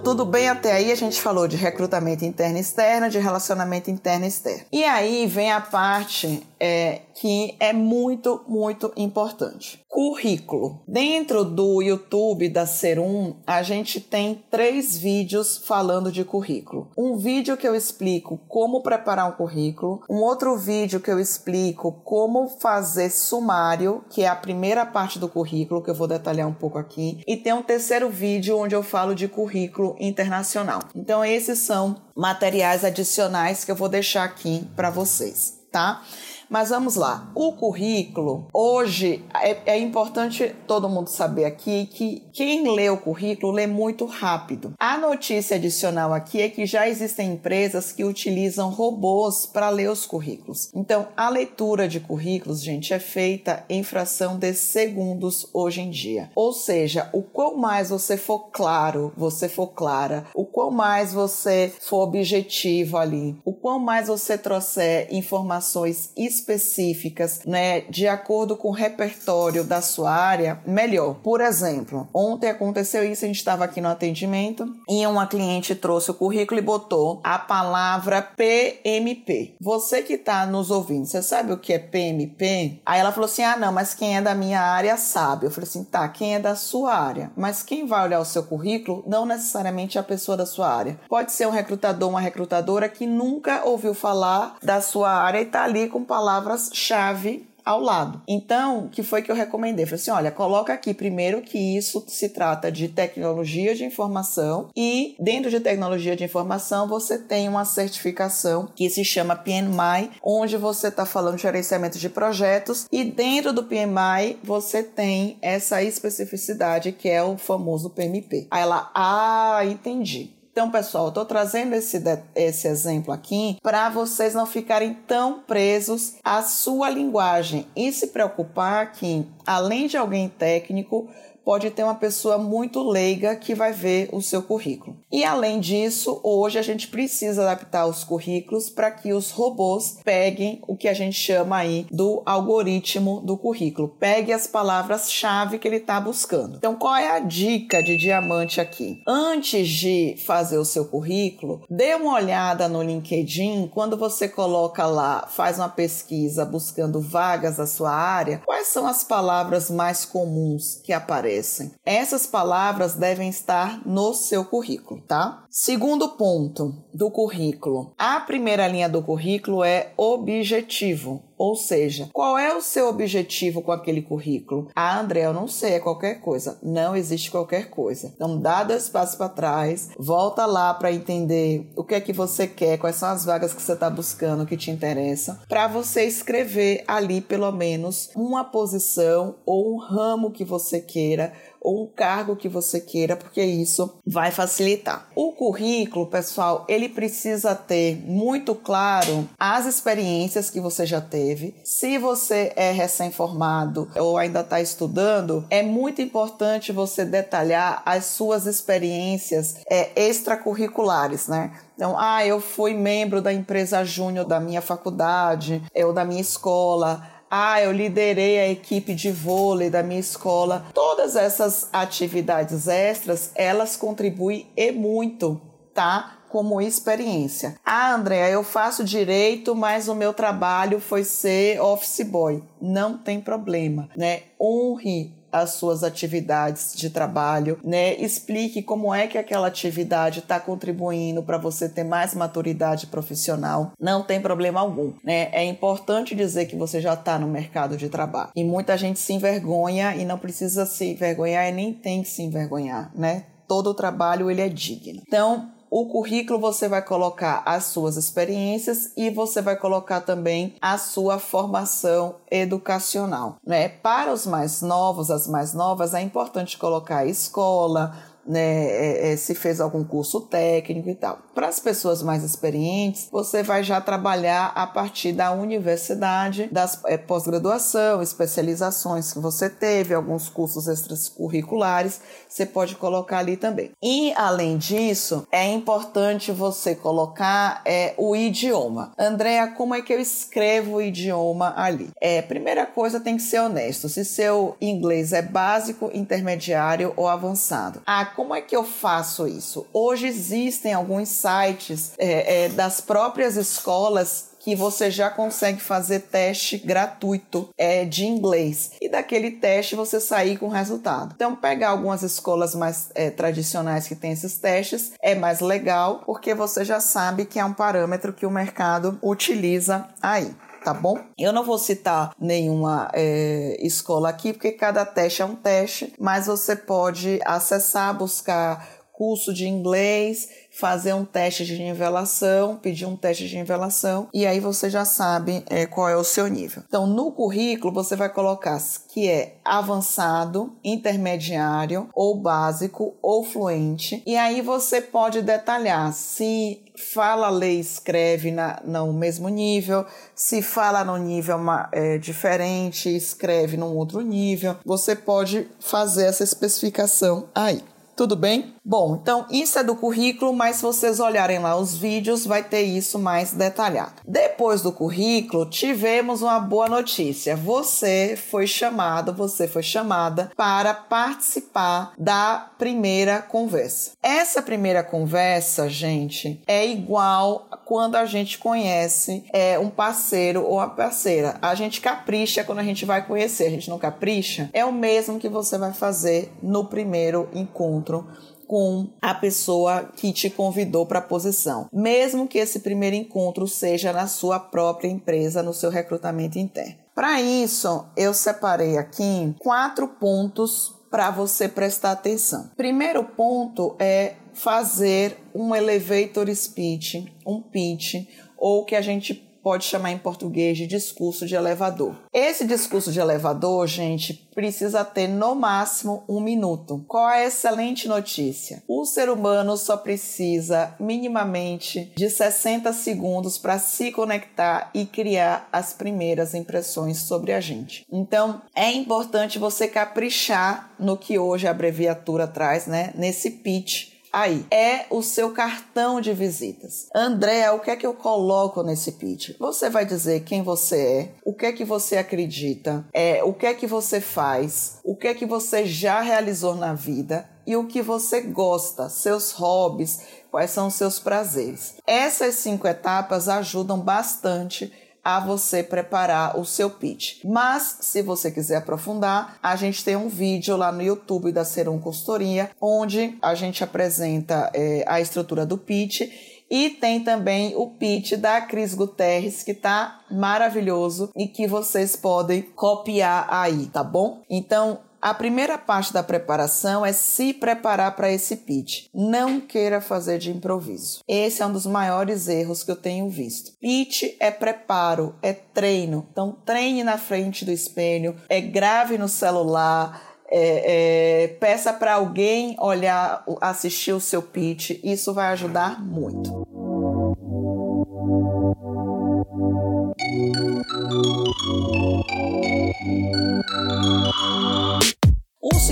Tudo 0.06 0.24
bem 0.24 0.48
até 0.48 0.72
aí? 0.72 0.92
A 0.92 0.94
gente 0.94 1.20
falou 1.20 1.48
de 1.48 1.56
recrutamento 1.56 2.24
interno 2.24 2.58
e 2.58 2.60
externo, 2.60 3.10
de 3.10 3.18
relacionamento 3.18 3.90
interno 3.90 4.24
e 4.24 4.28
externo. 4.28 4.64
E 4.70 4.84
aí 4.84 5.26
vem 5.26 5.50
a 5.50 5.60
parte 5.60 6.46
é, 6.60 7.00
que 7.12 7.56
é 7.58 7.72
muito, 7.72 8.40
muito 8.46 8.92
importante. 8.96 9.84
Currículo. 9.96 10.82
Dentro 10.86 11.42
do 11.42 11.80
YouTube 11.80 12.50
da 12.50 12.66
Serum, 12.66 13.36
a 13.46 13.62
gente 13.62 13.98
tem 13.98 14.44
três 14.50 14.98
vídeos 14.98 15.56
falando 15.56 16.12
de 16.12 16.22
currículo. 16.22 16.90
Um 16.98 17.16
vídeo 17.16 17.56
que 17.56 17.66
eu 17.66 17.74
explico 17.74 18.38
como 18.46 18.82
preparar 18.82 19.26
um 19.26 19.32
currículo, 19.32 20.02
um 20.10 20.16
outro 20.16 20.54
vídeo 20.58 21.00
que 21.00 21.10
eu 21.10 21.18
explico 21.18 21.92
como 22.04 22.46
fazer 22.46 23.08
sumário, 23.08 24.04
que 24.10 24.22
é 24.22 24.28
a 24.28 24.36
primeira 24.36 24.84
parte 24.84 25.18
do 25.18 25.30
currículo, 25.30 25.82
que 25.82 25.88
eu 25.88 25.94
vou 25.94 26.06
detalhar 26.06 26.46
um 26.46 26.52
pouco 26.52 26.76
aqui, 26.76 27.22
e 27.26 27.34
tem 27.34 27.54
um 27.54 27.62
terceiro 27.62 28.10
vídeo 28.10 28.58
onde 28.58 28.74
eu 28.74 28.82
falo 28.82 29.14
de 29.14 29.26
currículo 29.26 29.96
internacional. 29.98 30.80
Então, 30.94 31.24
esses 31.24 31.60
são 31.60 31.96
materiais 32.14 32.84
adicionais 32.84 33.64
que 33.64 33.70
eu 33.70 33.76
vou 33.76 33.88
deixar 33.88 34.24
aqui 34.24 34.68
para 34.76 34.90
vocês, 34.90 35.58
tá? 35.72 36.02
Mas 36.48 36.70
vamos 36.70 36.94
lá. 36.94 37.30
O 37.34 37.52
currículo, 37.52 38.46
hoje, 38.52 39.24
é, 39.34 39.74
é, 39.74 39.78
importante 39.78 40.54
todo 40.66 40.88
mundo 40.88 41.08
saber 41.08 41.44
aqui 41.44 41.86
que 41.86 42.22
quem 42.32 42.74
lê 42.74 42.88
o 42.88 42.96
currículo 42.96 43.52
lê 43.52 43.66
muito 43.66 44.06
rápido. 44.06 44.72
A 44.78 44.96
notícia 44.96 45.56
adicional 45.56 46.12
aqui 46.12 46.40
é 46.40 46.48
que 46.48 46.64
já 46.64 46.88
existem 46.88 47.32
empresas 47.32 47.90
que 47.90 48.04
utilizam 48.04 48.70
robôs 48.70 49.44
para 49.46 49.70
ler 49.70 49.90
os 49.90 50.06
currículos. 50.06 50.70
Então, 50.74 51.08
a 51.16 51.28
leitura 51.28 51.88
de 51.88 51.98
currículos, 51.98 52.62
gente, 52.62 52.94
é 52.94 52.98
feita 52.98 53.64
em 53.68 53.82
fração 53.82 54.38
de 54.38 54.54
segundos 54.54 55.48
hoje 55.52 55.80
em 55.80 55.90
dia. 55.90 56.30
Ou 56.34 56.52
seja, 56.52 57.10
o 57.12 57.22
quão 57.22 57.56
mais 57.56 57.90
você 57.90 58.16
for 58.16 58.50
claro, 58.52 59.12
você 59.16 59.48
for 59.48 59.68
clara, 59.68 60.26
o 60.34 60.44
quão 60.56 60.70
mais 60.70 61.12
você 61.12 61.70
for 61.82 62.04
objetivo 62.04 62.96
ali, 62.96 63.38
o 63.44 63.52
quanto 63.52 63.84
mais 63.84 64.08
você 64.08 64.38
trouxer 64.38 65.06
informações 65.10 66.10
específicas, 66.16 67.42
né, 67.44 67.82
de 67.82 68.08
acordo 68.08 68.56
com 68.56 68.68
o 68.68 68.72
repertório 68.72 69.62
da 69.62 69.82
sua 69.82 70.10
área, 70.10 70.58
melhor. 70.66 71.16
Por 71.16 71.42
exemplo, 71.42 72.08
ontem 72.14 72.48
aconteceu 72.48 73.04
isso, 73.04 73.26
a 73.26 73.28
gente 73.28 73.36
estava 73.36 73.66
aqui 73.66 73.82
no 73.82 73.88
atendimento 73.88 74.66
e 74.88 75.06
uma 75.06 75.26
cliente 75.26 75.74
trouxe 75.74 76.10
o 76.10 76.14
currículo 76.14 76.58
e 76.58 76.64
botou 76.64 77.20
a 77.22 77.38
palavra 77.38 78.22
PMP. 78.22 79.56
Você 79.60 80.00
que 80.00 80.14
está 80.14 80.46
nos 80.46 80.70
ouvindo, 80.70 81.04
você 81.04 81.20
sabe 81.20 81.52
o 81.52 81.58
que 81.58 81.74
é 81.74 81.78
PMP? 81.78 82.80
Aí 82.86 82.98
ela 82.98 83.12
falou 83.12 83.26
assim: 83.26 83.42
ah, 83.42 83.58
não, 83.58 83.72
mas 83.72 83.92
quem 83.92 84.16
é 84.16 84.22
da 84.22 84.34
minha 84.34 84.62
área 84.62 84.96
sabe. 84.96 85.44
Eu 85.44 85.50
falei 85.50 85.68
assim: 85.68 85.84
tá, 85.84 86.08
quem 86.08 86.34
é 86.34 86.38
da 86.38 86.56
sua 86.56 86.94
área? 86.94 87.30
Mas 87.36 87.62
quem 87.62 87.86
vai 87.86 88.06
olhar 88.06 88.20
o 88.20 88.24
seu 88.24 88.42
currículo 88.42 89.04
não 89.06 89.26
necessariamente 89.26 89.98
é 89.98 90.00
a 90.00 90.04
pessoa 90.04 90.34
da 90.34 90.45
sua 90.46 90.68
área. 90.68 90.98
Pode 91.08 91.32
ser 91.32 91.46
um 91.46 91.50
recrutador, 91.50 92.08
uma 92.08 92.20
recrutadora 92.20 92.88
que 92.88 93.06
nunca 93.06 93.64
ouviu 93.64 93.94
falar 93.94 94.56
da 94.62 94.80
sua 94.80 95.10
área 95.10 95.40
e 95.40 95.42
está 95.42 95.64
ali 95.64 95.88
com 95.88 96.04
palavras-chave 96.04 97.46
ao 97.66 97.80
lado. 97.80 98.22
Então, 98.28 98.88
que 98.88 99.02
foi 99.02 99.22
que 99.22 99.30
eu 99.30 99.34
recomendei? 99.34 99.84
Falei 99.84 100.00
assim: 100.00 100.10
olha, 100.12 100.30
coloca 100.30 100.72
aqui 100.72 100.94
primeiro 100.94 101.42
que 101.42 101.58
isso 101.76 102.04
se 102.06 102.28
trata 102.28 102.70
de 102.70 102.86
tecnologia 102.86 103.74
de 103.74 103.84
informação 103.84 104.68
e 104.76 105.16
dentro 105.18 105.50
de 105.50 105.58
tecnologia 105.58 106.14
de 106.14 106.22
informação 106.22 106.86
você 106.86 107.18
tem 107.18 107.48
uma 107.48 107.64
certificação 107.64 108.68
que 108.76 108.88
se 108.88 109.04
chama 109.04 109.34
PMI, 109.34 110.12
onde 110.22 110.56
você 110.56 110.86
está 110.88 111.04
falando 111.04 111.34
de 111.34 111.42
gerenciamento 111.42 111.98
de 111.98 112.08
projetos 112.08 112.86
e 112.92 113.02
dentro 113.02 113.52
do 113.52 113.64
PMI 113.64 114.38
você 114.44 114.84
tem 114.84 115.36
essa 115.42 115.82
especificidade 115.82 116.92
que 116.92 117.08
é 117.08 117.22
o 117.22 117.36
famoso 117.36 117.90
PMP. 117.90 118.46
Aí 118.50 118.62
ela, 118.62 118.90
ah, 118.94 119.60
entendi. 119.64 120.35
Então, 120.56 120.70
pessoal, 120.70 121.04
eu 121.04 121.08
estou 121.10 121.26
trazendo 121.26 121.74
esse, 121.74 122.02
esse 122.34 122.66
exemplo 122.66 123.12
aqui 123.12 123.58
para 123.62 123.90
vocês 123.90 124.32
não 124.32 124.46
ficarem 124.46 124.94
tão 125.06 125.40
presos 125.40 126.14
à 126.24 126.40
sua 126.40 126.88
linguagem 126.88 127.66
e 127.76 127.92
se 127.92 128.06
preocupar 128.06 128.90
que, 128.92 129.26
além 129.46 129.86
de 129.86 129.98
alguém 129.98 130.30
técnico, 130.30 131.10
pode 131.46 131.70
ter 131.70 131.84
uma 131.84 131.94
pessoa 131.94 132.38
muito 132.38 132.82
leiga 132.82 133.36
que 133.36 133.54
vai 133.54 133.72
ver 133.72 134.08
o 134.10 134.20
seu 134.20 134.42
currículo. 134.42 134.96
E 135.12 135.24
além 135.24 135.60
disso, 135.60 136.20
hoje 136.24 136.58
a 136.58 136.62
gente 136.62 136.88
precisa 136.88 137.42
adaptar 137.42 137.86
os 137.86 138.02
currículos 138.02 138.68
para 138.68 138.90
que 138.90 139.12
os 139.12 139.30
robôs 139.30 139.98
peguem 140.02 140.60
o 140.66 140.76
que 140.76 140.88
a 140.88 140.92
gente 140.92 141.14
chama 141.14 141.58
aí 141.58 141.86
do 141.88 142.20
algoritmo 142.26 143.20
do 143.20 143.36
currículo, 143.36 143.86
pegue 143.86 144.32
as 144.32 144.48
palavras-chave 144.48 145.60
que 145.60 145.68
ele 145.68 145.76
está 145.76 146.00
buscando. 146.00 146.56
Então, 146.56 146.74
qual 146.74 146.96
é 146.96 147.12
a 147.12 147.20
dica 147.20 147.80
de 147.80 147.96
diamante 147.96 148.60
aqui? 148.60 149.00
Antes 149.06 149.68
de 149.68 150.16
fazer 150.26 150.58
o 150.58 150.64
seu 150.64 150.86
currículo, 150.86 151.62
dê 151.70 151.94
uma 151.94 152.14
olhada 152.14 152.68
no 152.68 152.82
LinkedIn 152.82 153.70
quando 153.72 153.96
você 153.96 154.28
coloca 154.28 154.84
lá, 154.84 155.28
faz 155.28 155.58
uma 155.58 155.68
pesquisa 155.68 156.44
buscando 156.44 157.00
vagas 157.00 157.58
da 157.58 157.68
sua 157.68 157.92
área, 157.92 158.42
quais 158.44 158.66
são 158.66 158.84
as 158.84 159.04
palavras 159.04 159.70
mais 159.70 160.04
comuns 160.04 160.80
que 160.82 160.92
aparecem? 160.92 161.35
Aparecem. 161.36 161.72
Essas 161.84 162.26
palavras 162.26 162.94
devem 162.94 163.28
estar 163.28 163.86
no 163.86 164.14
seu 164.14 164.44
currículo, 164.44 165.00
tá? 165.02 165.44
Segundo 165.50 166.16
ponto 166.16 166.74
do 166.92 167.10
currículo. 167.10 167.92
A 167.98 168.20
primeira 168.20 168.66
linha 168.66 168.88
do 168.88 169.02
currículo 169.02 169.62
é 169.62 169.92
objetivo. 169.96 171.22
Ou 171.38 171.54
seja, 171.54 172.08
qual 172.12 172.38
é 172.38 172.54
o 172.54 172.62
seu 172.62 172.88
objetivo 172.88 173.62
com 173.62 173.72
aquele 173.72 174.02
currículo? 174.02 174.68
Ah, 174.74 174.98
André, 174.98 175.26
eu 175.26 175.32
não 175.32 175.46
sei, 175.46 175.74
é 175.74 175.80
qualquer 175.80 176.20
coisa. 176.20 176.58
Não 176.62 176.96
existe 176.96 177.30
qualquer 177.30 177.68
coisa. 177.68 178.12
Então, 178.14 178.40
dá 178.40 178.64
dois 178.64 178.88
passos 178.88 179.16
para 179.16 179.28
trás, 179.28 179.90
volta 179.98 180.46
lá 180.46 180.72
para 180.72 180.92
entender 180.92 181.70
o 181.76 181.84
que 181.84 181.94
é 181.94 182.00
que 182.00 182.12
você 182.12 182.46
quer, 182.46 182.78
quais 182.78 182.96
são 182.96 183.08
as 183.08 183.24
vagas 183.24 183.52
que 183.52 183.62
você 183.62 183.72
está 183.72 183.90
buscando, 183.90 184.46
que 184.46 184.56
te 184.56 184.70
interessam, 184.70 185.38
para 185.48 185.68
você 185.68 186.04
escrever 186.04 186.84
ali 186.86 187.20
pelo 187.20 187.50
menos 187.52 188.10
uma 188.14 188.44
posição 188.44 189.36
ou 189.44 189.74
um 189.74 189.78
ramo 189.78 190.30
que 190.30 190.44
você 190.44 190.80
queira 190.80 191.32
ou 191.66 191.82
um 191.82 191.86
cargo 191.88 192.36
que 192.36 192.48
você 192.48 192.80
queira, 192.80 193.16
porque 193.16 193.42
isso 193.42 193.98
vai 194.06 194.30
facilitar. 194.30 195.08
O 195.16 195.32
currículo, 195.32 196.06
pessoal, 196.06 196.64
ele 196.68 196.88
precisa 196.88 197.56
ter 197.56 197.96
muito 198.06 198.54
claro 198.54 199.28
as 199.36 199.66
experiências 199.66 200.48
que 200.48 200.60
você 200.60 200.86
já 200.86 201.00
teve. 201.00 201.56
Se 201.64 201.98
você 201.98 202.52
é 202.54 202.70
recém-formado 202.70 203.90
ou 203.96 204.16
ainda 204.16 204.42
está 204.42 204.60
estudando, 204.60 205.44
é 205.50 205.60
muito 205.60 206.00
importante 206.00 206.70
você 206.70 207.04
detalhar 207.04 207.82
as 207.84 208.04
suas 208.04 208.46
experiências 208.46 209.56
é, 209.68 209.90
extracurriculares, 210.08 211.26
né? 211.26 211.50
Então, 211.74 211.94
ah, 211.98 212.24
eu 212.24 212.40
fui 212.40 212.72
membro 212.72 213.20
da 213.20 213.32
empresa 213.32 213.84
júnior 213.84 214.24
da 214.24 214.40
minha 214.40 214.62
faculdade, 214.62 215.62
ou 215.74 215.92
da 215.92 216.06
minha 216.06 216.22
escola 216.22 217.15
ah, 217.30 217.60
eu 217.60 217.72
liderei 217.72 218.38
a 218.38 218.48
equipe 218.48 218.94
de 218.94 219.10
vôlei 219.10 219.68
da 219.68 219.82
minha 219.82 220.00
escola. 220.00 220.66
Todas 220.72 221.16
essas 221.16 221.68
atividades 221.72 222.68
extras, 222.68 223.30
elas 223.34 223.76
contribuem 223.76 224.46
e 224.56 224.70
muito, 224.70 225.40
tá? 225.74 226.18
Como 226.28 226.60
experiência. 226.60 227.56
Ah, 227.64 227.94
Andréa, 227.94 228.28
eu 228.28 228.44
faço 228.44 228.84
direito, 228.84 229.54
mas 229.54 229.88
o 229.88 229.94
meu 229.94 230.12
trabalho 230.12 230.80
foi 230.80 231.02
ser 231.02 231.60
office 231.60 232.06
boy. 232.06 232.42
Não 232.60 232.98
tem 232.98 233.20
problema, 233.20 233.88
né? 233.96 234.22
Honre 234.40 235.15
as 235.30 235.50
suas 235.54 235.82
atividades 235.82 236.74
de 236.74 236.90
trabalho, 236.90 237.58
né? 237.64 237.94
Explique 237.94 238.62
como 238.62 238.94
é 238.94 239.06
que 239.06 239.18
aquela 239.18 239.48
atividade 239.48 240.20
está 240.20 240.40
contribuindo 240.40 241.22
para 241.22 241.38
você 241.38 241.68
ter 241.68 241.84
mais 241.84 242.14
maturidade 242.14 242.86
profissional. 242.86 243.72
Não 243.80 244.02
tem 244.02 244.20
problema 244.20 244.60
algum, 244.60 244.92
né? 245.04 245.28
É 245.32 245.44
importante 245.44 246.14
dizer 246.14 246.46
que 246.46 246.56
você 246.56 246.80
já 246.80 246.94
está 246.94 247.18
no 247.18 247.28
mercado 247.28 247.76
de 247.76 247.88
trabalho. 247.88 248.30
E 248.34 248.44
muita 248.44 248.76
gente 248.76 248.98
se 248.98 249.12
envergonha 249.12 249.94
e 249.94 250.04
não 250.04 250.18
precisa 250.18 250.66
se 250.66 250.92
envergonhar 250.92 251.48
e 251.48 251.52
nem 251.52 251.72
tem 251.72 252.02
que 252.02 252.08
se 252.08 252.22
envergonhar, 252.22 252.90
né? 252.94 253.24
Todo 253.48 253.74
trabalho 253.74 254.30
ele 254.30 254.40
é 254.40 254.48
digno. 254.48 255.02
Então, 255.06 255.50
o 255.70 255.86
currículo 255.86 256.38
você 256.38 256.68
vai 256.68 256.82
colocar 256.82 257.42
as 257.44 257.64
suas 257.64 257.96
experiências 257.96 258.92
e 258.96 259.10
você 259.10 259.42
vai 259.42 259.56
colocar 259.56 260.00
também 260.00 260.54
a 260.60 260.78
sua 260.78 261.18
formação 261.18 262.16
educacional, 262.30 263.36
né? 263.46 263.68
Para 263.68 264.12
os 264.12 264.26
mais 264.26 264.62
novos, 264.62 265.10
as 265.10 265.26
mais 265.26 265.54
novas, 265.54 265.94
é 265.94 266.00
importante 266.00 266.58
colocar 266.58 266.98
a 266.98 267.06
escola, 267.06 267.94
né, 268.26 268.66
é, 268.66 269.12
é, 269.12 269.16
se 269.16 269.34
fez 269.34 269.60
algum 269.60 269.84
curso 269.84 270.20
técnico 270.20 270.88
e 270.88 270.94
tal. 270.94 271.18
Para 271.34 271.48
as 271.48 271.60
pessoas 271.60 272.02
mais 272.02 272.24
experientes, 272.24 273.08
você 273.10 273.42
vai 273.42 273.62
já 273.62 273.80
trabalhar 273.80 274.52
a 274.54 274.66
partir 274.66 275.12
da 275.12 275.32
universidade, 275.32 276.48
das 276.50 276.80
é, 276.86 276.96
pós-graduação, 276.96 278.02
especializações 278.02 279.12
que 279.12 279.18
você 279.18 279.48
teve, 279.48 279.94
alguns 279.94 280.28
cursos 280.28 280.66
extracurriculares, 280.66 282.00
você 282.28 282.44
pode 282.44 282.76
colocar 282.76 283.18
ali 283.18 283.36
também. 283.36 283.70
E 283.82 284.12
além 284.14 284.56
disso, 284.56 285.26
é 285.30 285.46
importante 285.46 286.32
você 286.32 286.74
colocar 286.74 287.62
é, 287.64 287.94
o 287.96 288.14
idioma. 288.14 288.92
Andréa, 288.98 289.48
como 289.48 289.74
é 289.74 289.82
que 289.82 289.92
eu 289.92 290.00
escrevo 290.00 290.76
o 290.76 290.82
idioma 290.82 291.54
ali? 291.56 291.90
É, 292.00 292.22
primeira 292.22 292.66
coisa 292.66 293.00
tem 293.00 293.16
que 293.16 293.22
ser 293.22 293.40
honesto. 293.40 293.88
Se 293.88 294.04
seu 294.04 294.56
inglês 294.60 295.12
é 295.12 295.22
básico, 295.22 295.90
intermediário 295.92 296.92
ou 296.96 297.08
avançado. 297.08 297.82
Ah, 297.86 298.06
como 298.16 298.34
é 298.34 298.40
que 298.40 298.56
eu 298.56 298.64
faço 298.64 299.28
isso? 299.28 299.66
Hoje 299.72 300.06
existem 300.06 300.72
alguns 300.72 301.10
sites 301.10 301.92
é, 301.98 302.44
é, 302.44 302.48
das 302.48 302.80
próprias 302.80 303.36
escolas 303.36 304.30
que 304.40 304.54
você 304.54 304.90
já 304.92 305.10
consegue 305.10 305.60
fazer 305.60 306.00
teste 306.02 306.56
gratuito 306.56 307.48
é, 307.58 307.84
de 307.84 308.06
inglês 308.06 308.72
e 308.80 308.88
daquele 308.88 309.32
teste 309.32 309.74
você 309.74 310.00
sair 310.00 310.38
com 310.38 310.46
resultado. 310.46 311.12
Então, 311.16 311.34
pegar 311.34 311.70
algumas 311.70 312.02
escolas 312.02 312.54
mais 312.54 312.88
é, 312.94 313.10
tradicionais 313.10 313.88
que 313.88 313.96
têm 313.96 314.12
esses 314.12 314.38
testes 314.38 314.92
é 315.02 315.16
mais 315.16 315.40
legal 315.40 316.02
porque 316.06 316.32
você 316.32 316.64
já 316.64 316.78
sabe 316.78 317.24
que 317.26 317.40
é 317.40 317.44
um 317.44 317.52
parâmetro 317.52 318.12
que 318.12 318.24
o 318.24 318.30
mercado 318.30 318.98
utiliza 319.02 319.88
aí 320.00 320.32
tá 320.66 320.74
bom? 320.74 320.98
Eu 321.16 321.32
não 321.32 321.44
vou 321.44 321.58
citar 321.58 322.10
nenhuma 322.20 322.90
é, 322.92 323.56
escola 323.60 324.08
aqui, 324.08 324.32
porque 324.32 324.50
cada 324.50 324.84
teste 324.84 325.22
é 325.22 325.24
um 325.24 325.36
teste, 325.36 325.94
mas 325.96 326.26
você 326.26 326.56
pode 326.56 327.20
acessar, 327.24 327.96
buscar 327.96 328.66
curso 328.96 329.32
de 329.32 329.46
inglês, 329.46 330.28
fazer 330.50 330.94
um 330.94 331.04
teste 331.04 331.44
de 331.44 331.58
nivelação, 331.58 332.56
pedir 332.56 332.86
um 332.86 332.96
teste 332.96 333.28
de 333.28 333.36
nivelação 333.36 334.08
e 334.12 334.26
aí 334.26 334.40
você 334.40 334.70
já 334.70 334.86
sabe 334.86 335.44
é, 335.50 335.66
qual 335.66 335.88
é 335.88 335.96
o 335.96 336.02
seu 336.02 336.26
nível. 336.28 336.62
Então, 336.66 336.86
no 336.86 337.12
currículo 337.12 337.74
você 337.74 337.94
vai 337.94 338.08
colocar 338.08 338.56
que 338.88 339.06
é 339.06 339.36
avançado, 339.44 340.56
intermediário 340.64 341.90
ou 341.94 342.18
básico 342.18 342.94
ou 343.02 343.22
fluente 343.22 344.02
e 344.06 344.16
aí 344.16 344.40
você 344.40 344.80
pode 344.80 345.20
detalhar 345.20 345.92
se 345.92 346.62
fala, 346.94 347.28
lê, 347.28 347.52
escreve 347.54 348.30
na, 348.30 348.60
no 348.64 348.92
mesmo 348.94 349.28
nível, 349.28 349.84
se 350.14 350.40
fala 350.40 350.84
no 350.84 350.96
nível 350.96 351.38
é, 351.72 351.98
diferente, 351.98 352.94
escreve 352.94 353.58
num 353.58 353.76
outro 353.76 354.00
nível, 354.00 354.56
você 354.64 354.96
pode 354.96 355.48
fazer 355.60 356.06
essa 356.06 356.24
especificação 356.24 357.28
aí 357.34 357.62
Tudo 357.96 358.14
bem? 358.14 358.54
Bom, 358.62 358.98
então 359.00 359.24
isso 359.30 359.58
é 359.58 359.64
do 359.64 359.74
currículo, 359.74 360.34
mas 360.34 360.56
se 360.56 360.62
vocês 360.62 361.00
olharem 361.00 361.38
lá 361.38 361.56
os 361.56 361.74
vídeos, 361.74 362.26
vai 362.26 362.42
ter 362.42 362.60
isso 362.60 362.98
mais 362.98 363.32
detalhado. 363.32 364.02
Depois 364.06 364.60
do 364.60 364.70
currículo, 364.70 365.46
tivemos 365.46 366.20
uma 366.20 366.38
boa 366.38 366.68
notícia. 366.68 367.34
Você 367.36 368.14
foi 368.14 368.46
chamado, 368.46 369.14
você 369.14 369.48
foi 369.48 369.62
chamada 369.62 370.30
para 370.36 370.74
participar 370.74 371.94
da 371.96 372.50
primeira 372.58 373.22
conversa. 373.22 373.92
Essa 374.02 374.42
primeira 374.42 374.82
conversa, 374.82 375.66
gente, 375.70 376.42
é 376.46 376.66
igual 376.66 377.48
quando 377.64 377.96
a 377.96 378.04
gente 378.04 378.36
conhece 378.36 379.24
é, 379.32 379.58
um 379.58 379.70
parceiro 379.70 380.44
ou 380.44 380.60
a 380.60 380.68
parceira. 380.68 381.38
A 381.40 381.54
gente 381.54 381.80
capricha 381.80 382.44
quando 382.44 382.58
a 382.58 382.64
gente 382.64 382.84
vai 382.84 383.06
conhecer, 383.06 383.46
a 383.46 383.50
gente 383.50 383.70
não 383.70 383.78
capricha. 383.78 384.50
É 384.52 384.66
o 384.66 384.72
mesmo 384.72 385.18
que 385.18 385.30
você 385.30 385.56
vai 385.56 385.72
fazer 385.72 386.30
no 386.42 386.66
primeiro 386.66 387.28
encontro 387.32 387.85
encontro 387.86 388.06
com 388.46 388.88
a 389.02 389.12
pessoa 389.12 389.90
que 389.96 390.12
te 390.12 390.30
convidou 390.30 390.86
para 390.86 391.00
a 391.00 391.02
posição, 391.02 391.68
mesmo 391.72 392.28
que 392.28 392.38
esse 392.38 392.60
primeiro 392.60 392.94
encontro 392.94 393.48
seja 393.48 393.92
na 393.92 394.06
sua 394.06 394.38
própria 394.38 394.88
empresa, 394.88 395.42
no 395.42 395.52
seu 395.52 395.70
recrutamento 395.70 396.38
interno. 396.38 396.76
Para 396.94 397.20
isso, 397.20 397.84
eu 397.96 398.14
separei 398.14 398.78
aqui 398.78 399.34
quatro 399.40 399.88
pontos 399.88 400.74
para 400.90 401.10
você 401.10 401.48
prestar 401.48 401.92
atenção. 401.92 402.50
Primeiro 402.56 403.02
ponto 403.02 403.74
é 403.80 404.14
fazer 404.32 405.18
um 405.34 405.54
elevator 405.54 406.32
speech, 406.34 407.12
um 407.26 407.42
pitch, 407.42 408.06
ou 408.38 408.64
que 408.64 408.76
a 408.76 408.80
gente 408.80 409.12
pode 409.46 409.64
chamar 409.64 409.92
em 409.92 409.98
português 409.98 410.58
de 410.58 410.66
discurso 410.66 411.24
de 411.24 411.36
elevador. 411.36 411.94
Esse 412.12 412.44
discurso 412.44 412.90
de 412.90 412.98
elevador, 412.98 413.64
gente, 413.68 414.12
precisa 414.34 414.84
ter 414.84 415.06
no 415.06 415.36
máximo 415.36 416.02
um 416.08 416.20
minuto. 416.20 416.84
Qual 416.88 417.06
a 417.06 417.22
excelente 417.22 417.86
notícia? 417.86 418.64
O 418.66 418.84
ser 418.84 419.08
humano 419.08 419.56
só 419.56 419.76
precisa 419.76 420.74
minimamente 420.80 421.92
de 421.96 422.10
60 422.10 422.72
segundos 422.72 423.38
para 423.38 423.56
se 423.60 423.92
conectar 423.92 424.68
e 424.74 424.84
criar 424.84 425.48
as 425.52 425.72
primeiras 425.72 426.34
impressões 426.34 426.98
sobre 426.98 427.32
a 427.32 427.40
gente. 427.40 427.86
Então, 427.88 428.42
é 428.52 428.72
importante 428.72 429.38
você 429.38 429.68
caprichar 429.68 430.74
no 430.76 430.96
que 430.96 431.20
hoje 431.20 431.46
a 431.46 431.52
abreviatura 431.52 432.26
traz, 432.26 432.66
né? 432.66 432.92
Nesse 432.96 433.30
pitch 433.30 433.95
aí. 434.16 434.46
É 434.50 434.86
o 434.88 435.02
seu 435.02 435.32
cartão 435.32 436.00
de 436.00 436.14
visitas. 436.14 436.88
Andréa, 436.94 437.52
o 437.52 437.60
que 437.60 437.70
é 437.70 437.76
que 437.76 437.86
eu 437.86 437.92
coloco 437.92 438.62
nesse 438.62 438.92
pitch? 438.92 439.36
Você 439.38 439.68
vai 439.68 439.84
dizer 439.84 440.24
quem 440.24 440.42
você 440.42 440.76
é, 440.76 441.14
o 441.24 441.34
que 441.34 441.44
é 441.44 441.52
que 441.52 441.64
você 441.64 441.98
acredita, 441.98 442.86
é, 442.94 443.22
o 443.22 443.34
que 443.34 443.44
é 443.44 443.52
que 443.52 443.66
você 443.66 444.00
faz, 444.00 444.78
o 444.82 444.96
que 444.96 445.08
é 445.08 445.14
que 445.14 445.26
você 445.26 445.66
já 445.66 446.00
realizou 446.00 446.54
na 446.54 446.72
vida 446.72 447.28
e 447.46 447.56
o 447.56 447.66
que 447.66 447.82
você 447.82 448.22
gosta, 448.22 448.88
seus 448.88 449.32
hobbies, 449.32 450.00
quais 450.30 450.50
são 450.50 450.68
os 450.68 450.74
seus 450.74 450.98
prazeres. 450.98 451.74
Essas 451.86 452.36
cinco 452.36 452.66
etapas 452.66 453.28
ajudam 453.28 453.78
bastante 453.78 454.72
a 455.06 455.20
você 455.20 455.62
preparar 455.62 456.36
o 456.36 456.44
seu 456.44 456.68
pitch. 456.68 457.22
Mas, 457.24 457.78
se 457.80 458.02
você 458.02 458.28
quiser 458.28 458.56
aprofundar, 458.56 459.38
a 459.40 459.54
gente 459.54 459.84
tem 459.84 459.94
um 459.94 460.08
vídeo 460.08 460.56
lá 460.56 460.72
no 460.72 460.82
YouTube 460.82 461.30
da 461.30 461.44
Serum 461.44 461.78
Consultoria, 461.78 462.50
onde 462.60 463.16
a 463.22 463.32
gente 463.36 463.62
apresenta 463.62 464.50
é, 464.52 464.84
a 464.84 465.00
estrutura 465.00 465.46
do 465.46 465.56
pitch 465.56 466.10
e 466.50 466.70
tem 466.70 467.04
também 467.04 467.54
o 467.54 467.68
pitch 467.68 468.14
da 468.14 468.40
Cris 468.40 468.74
Guterres, 468.74 469.44
que 469.44 469.54
tá 469.54 470.00
maravilhoso 470.10 471.12
e 471.14 471.28
que 471.28 471.46
vocês 471.46 471.94
podem 471.94 472.42
copiar 472.42 473.28
aí, 473.30 473.66
tá 473.66 473.84
bom? 473.84 474.22
Então, 474.28 474.80
a 475.06 475.14
primeira 475.14 475.56
parte 475.56 475.92
da 475.92 476.02
preparação 476.02 476.84
é 476.84 476.92
se 476.92 477.32
preparar 477.32 477.94
para 477.94 478.10
esse 478.10 478.38
pitch. 478.38 478.86
Não 478.92 479.40
queira 479.40 479.80
fazer 479.80 480.18
de 480.18 480.32
improviso. 480.32 480.98
Esse 481.06 481.42
é 481.42 481.46
um 481.46 481.52
dos 481.52 481.64
maiores 481.64 482.26
erros 482.26 482.64
que 482.64 482.72
eu 482.72 482.76
tenho 482.76 483.08
visto. 483.08 483.52
Pitch 483.60 484.16
é 484.18 484.32
preparo, 484.32 485.14
é 485.22 485.32
treino. 485.32 486.08
Então 486.10 486.36
treine 486.44 486.82
na 486.82 486.98
frente 486.98 487.44
do 487.44 487.52
espelho, 487.52 488.16
é 488.28 488.40
grave 488.40 488.98
no 488.98 489.08
celular, 489.08 490.02
é, 490.28 491.22
é, 491.22 491.28
peça 491.38 491.72
para 491.72 491.94
alguém 491.94 492.56
olhar, 492.58 493.24
assistir 493.40 493.92
o 493.92 494.00
seu 494.00 494.20
pitch. 494.20 494.70
Isso 494.82 495.14
vai 495.14 495.28
ajudar 495.28 495.80
muito. 495.84 496.44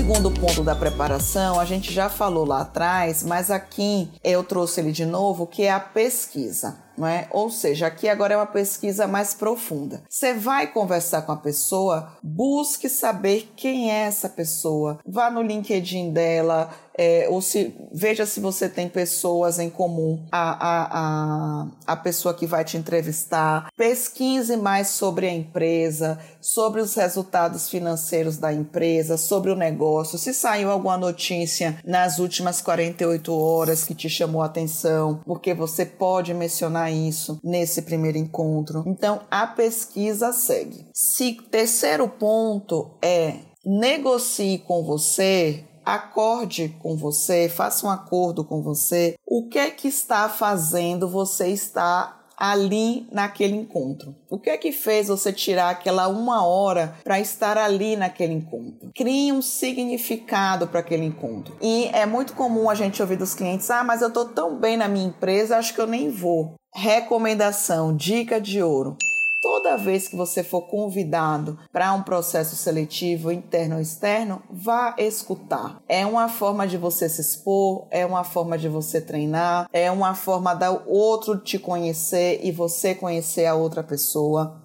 Segundo 0.07 0.31
ponto 0.31 0.63
da 0.63 0.77
preparação, 0.77 1.59
a 1.59 1.65
gente 1.65 1.90
já 1.90 2.11
falou 2.11 2.45
lá 2.45 2.61
atrás, 2.61 3.23
mas 3.23 3.51
aqui 3.51 4.11
eu 4.23 4.45
trouxe 4.45 4.79
ele 4.79 4.93
de 4.93 5.07
novo, 5.07 5.47
que 5.47 5.62
é 5.62 5.73
a 5.73 5.81
pesquisa 5.81 6.85
não 6.97 7.07
é? 7.07 7.27
Ou 7.31 7.51
seja, 7.51 7.87
aqui 7.87 8.09
agora 8.09 8.35
é 8.35 8.37
uma 8.37 8.47
pesquisa 8.47 9.07
mais 9.07 9.35
profunda. 9.35 10.03
Você 10.09 10.35
vai 10.35 10.67
conversar 10.67 11.23
com 11.23 11.33
a 11.33 11.37
pessoa, 11.37 12.17
busque 12.23 12.88
saber 12.88 13.53
quem 13.57 13.90
é 13.90 14.05
essa 14.05 14.29
pessoa. 14.29 14.99
Vá 15.07 15.31
no 15.31 15.43
LinkedIn 15.43 16.12
dela, 16.12 16.71
é, 16.96 17.26
ou 17.28 17.40
se 17.40 17.74
veja 17.92 18.24
se 18.24 18.40
você 18.40 18.68
tem 18.68 18.88
pessoas 18.88 19.59
em 19.59 19.68
comum, 19.68 20.24
a, 20.30 20.52
a, 20.52 20.88
a, 20.92 21.66
a 21.87 21.96
pessoa 21.96 22.35
que 22.35 22.46
vai 22.46 22.64
te 22.64 22.76
entrevistar. 22.76 23.68
Pesquise 23.76 24.57
mais 24.57 24.88
sobre 24.88 25.26
a 25.26 25.35
empresa, 25.35 26.18
sobre 26.40 26.80
os 26.80 26.94
resultados 26.94 27.68
financeiros 27.68 28.37
da 28.37 28.52
empresa, 28.52 29.16
sobre 29.16 29.50
o 29.50 29.57
negócio. 29.57 30.18
Se 30.18 30.33
saiu 30.33 30.70
alguma 30.70 30.96
notícia 30.96 31.78
nas 31.85 32.18
últimas 32.18 32.61
48 32.61 33.35
horas 33.35 33.85
que 33.85 33.94
te 33.94 34.09
chamou 34.09 34.42
a 34.42 34.46
atenção, 34.46 35.20
porque 35.24 35.52
você 35.52 35.85
pode 35.85 36.33
mencionar 36.33 36.92
isso 36.92 37.40
nesse 37.42 37.83
primeiro 37.83 38.18
encontro. 38.18 38.85
Então, 38.87 39.20
a 39.30 39.46
pesquisa 39.46 40.33
segue. 40.33 40.87
Se 40.92 41.33
terceiro 41.50 42.09
ponto 42.09 42.90
é 43.02 43.35
negocie 43.64 44.59
com 44.59 44.85
você 44.85 45.64
acorde 45.85 46.77
com 46.81 46.97
você, 46.97 47.49
faça 47.49 47.87
um 47.87 47.90
acordo 47.90 48.44
com 48.44 48.62
você. 48.62 49.14
O 49.27 49.49
que 49.49 49.59
é 49.59 49.70
que 49.70 49.88
está 49.88 50.29
fazendo 50.29 51.09
você 51.09 51.49
estar 51.49 52.25
ali 52.37 53.07
naquele 53.12 53.55
encontro? 53.55 54.14
O 54.29 54.38
que 54.38 54.51
é 54.51 54.57
que 54.57 54.73
fez 54.73 55.09
você 55.09 55.33
tirar 55.33 55.70
aquela 55.70 56.09
uma 56.09 56.44
hora 56.44 56.94
para 57.05 57.20
estar 57.20 57.57
ali 57.57 57.97
naquele 57.97 58.33
encontro? 58.33 58.90
Crie 58.94 59.33
um 59.33 59.42
significado 59.42 60.66
para 60.66 60.81
aquele 60.81 61.05
encontro. 61.05 61.57
E 61.61 61.87
é 61.92 62.07
muito 62.07 62.35
comum 62.35 62.68
a 62.68 62.75
gente 62.75 63.01
ouvir 63.01 63.16
dos 63.16 63.35
clientes: 63.35 63.70
ah, 63.70 63.85
mas 63.85 64.03
eu 64.03 64.09
estou 64.09 64.27
tão 64.27 64.57
bem 64.57 64.77
na 64.77 64.88
minha 64.88 65.07
empresa, 65.07 65.57
acho 65.57 65.75
que 65.75 65.81
eu 65.81 65.87
nem 65.87 66.11
vou. 66.11 66.55
Recomendação, 66.75 67.94
dica 67.94 68.40
de 68.40 68.61
ouro 68.61 68.97
toda 69.44 69.76
vez 69.76 70.09
que 70.09 70.16
você 70.16 70.42
for 70.42 70.62
convidado 70.62 71.59
para 71.70 71.92
um 71.92 72.02
processo 72.02 72.57
seletivo 72.57 73.30
interno 73.30 73.74
ou 73.74 73.83
externo, 73.83 74.42
vá 74.50 74.94
escutar. 74.96 75.83
É 75.87 76.07
uma 76.07 76.30
forma 76.30 76.66
de 76.66 76.78
você 76.78 77.11
se 77.11 77.20
expor, 77.20 77.87
é 77.90 78.07
uma 78.07 78.24
forma 78.24 78.57
de 78.57 78.70
você 78.70 79.02
treinar, 79.02 79.68
é 79.70 79.90
uma 79.90 80.14
forma 80.14 80.54
da 80.54 80.70
outro 80.70 81.37
te 81.37 81.59
conhecer 81.59 82.40
e 82.42 82.50
você 82.50 82.94
conhecer 82.94 83.44
a 83.44 83.54
outra 83.54 83.83
pessoa. 83.83 84.62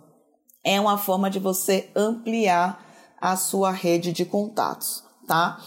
É 0.63 0.79
uma 0.79 0.97
forma 0.97 1.29
de 1.29 1.39
você 1.39 1.89
ampliar 1.93 2.81
a 3.19 3.35
sua 3.35 3.71
rede 3.71 4.13
de 4.13 4.23
contatos, 4.23 5.03
tá? 5.27 5.59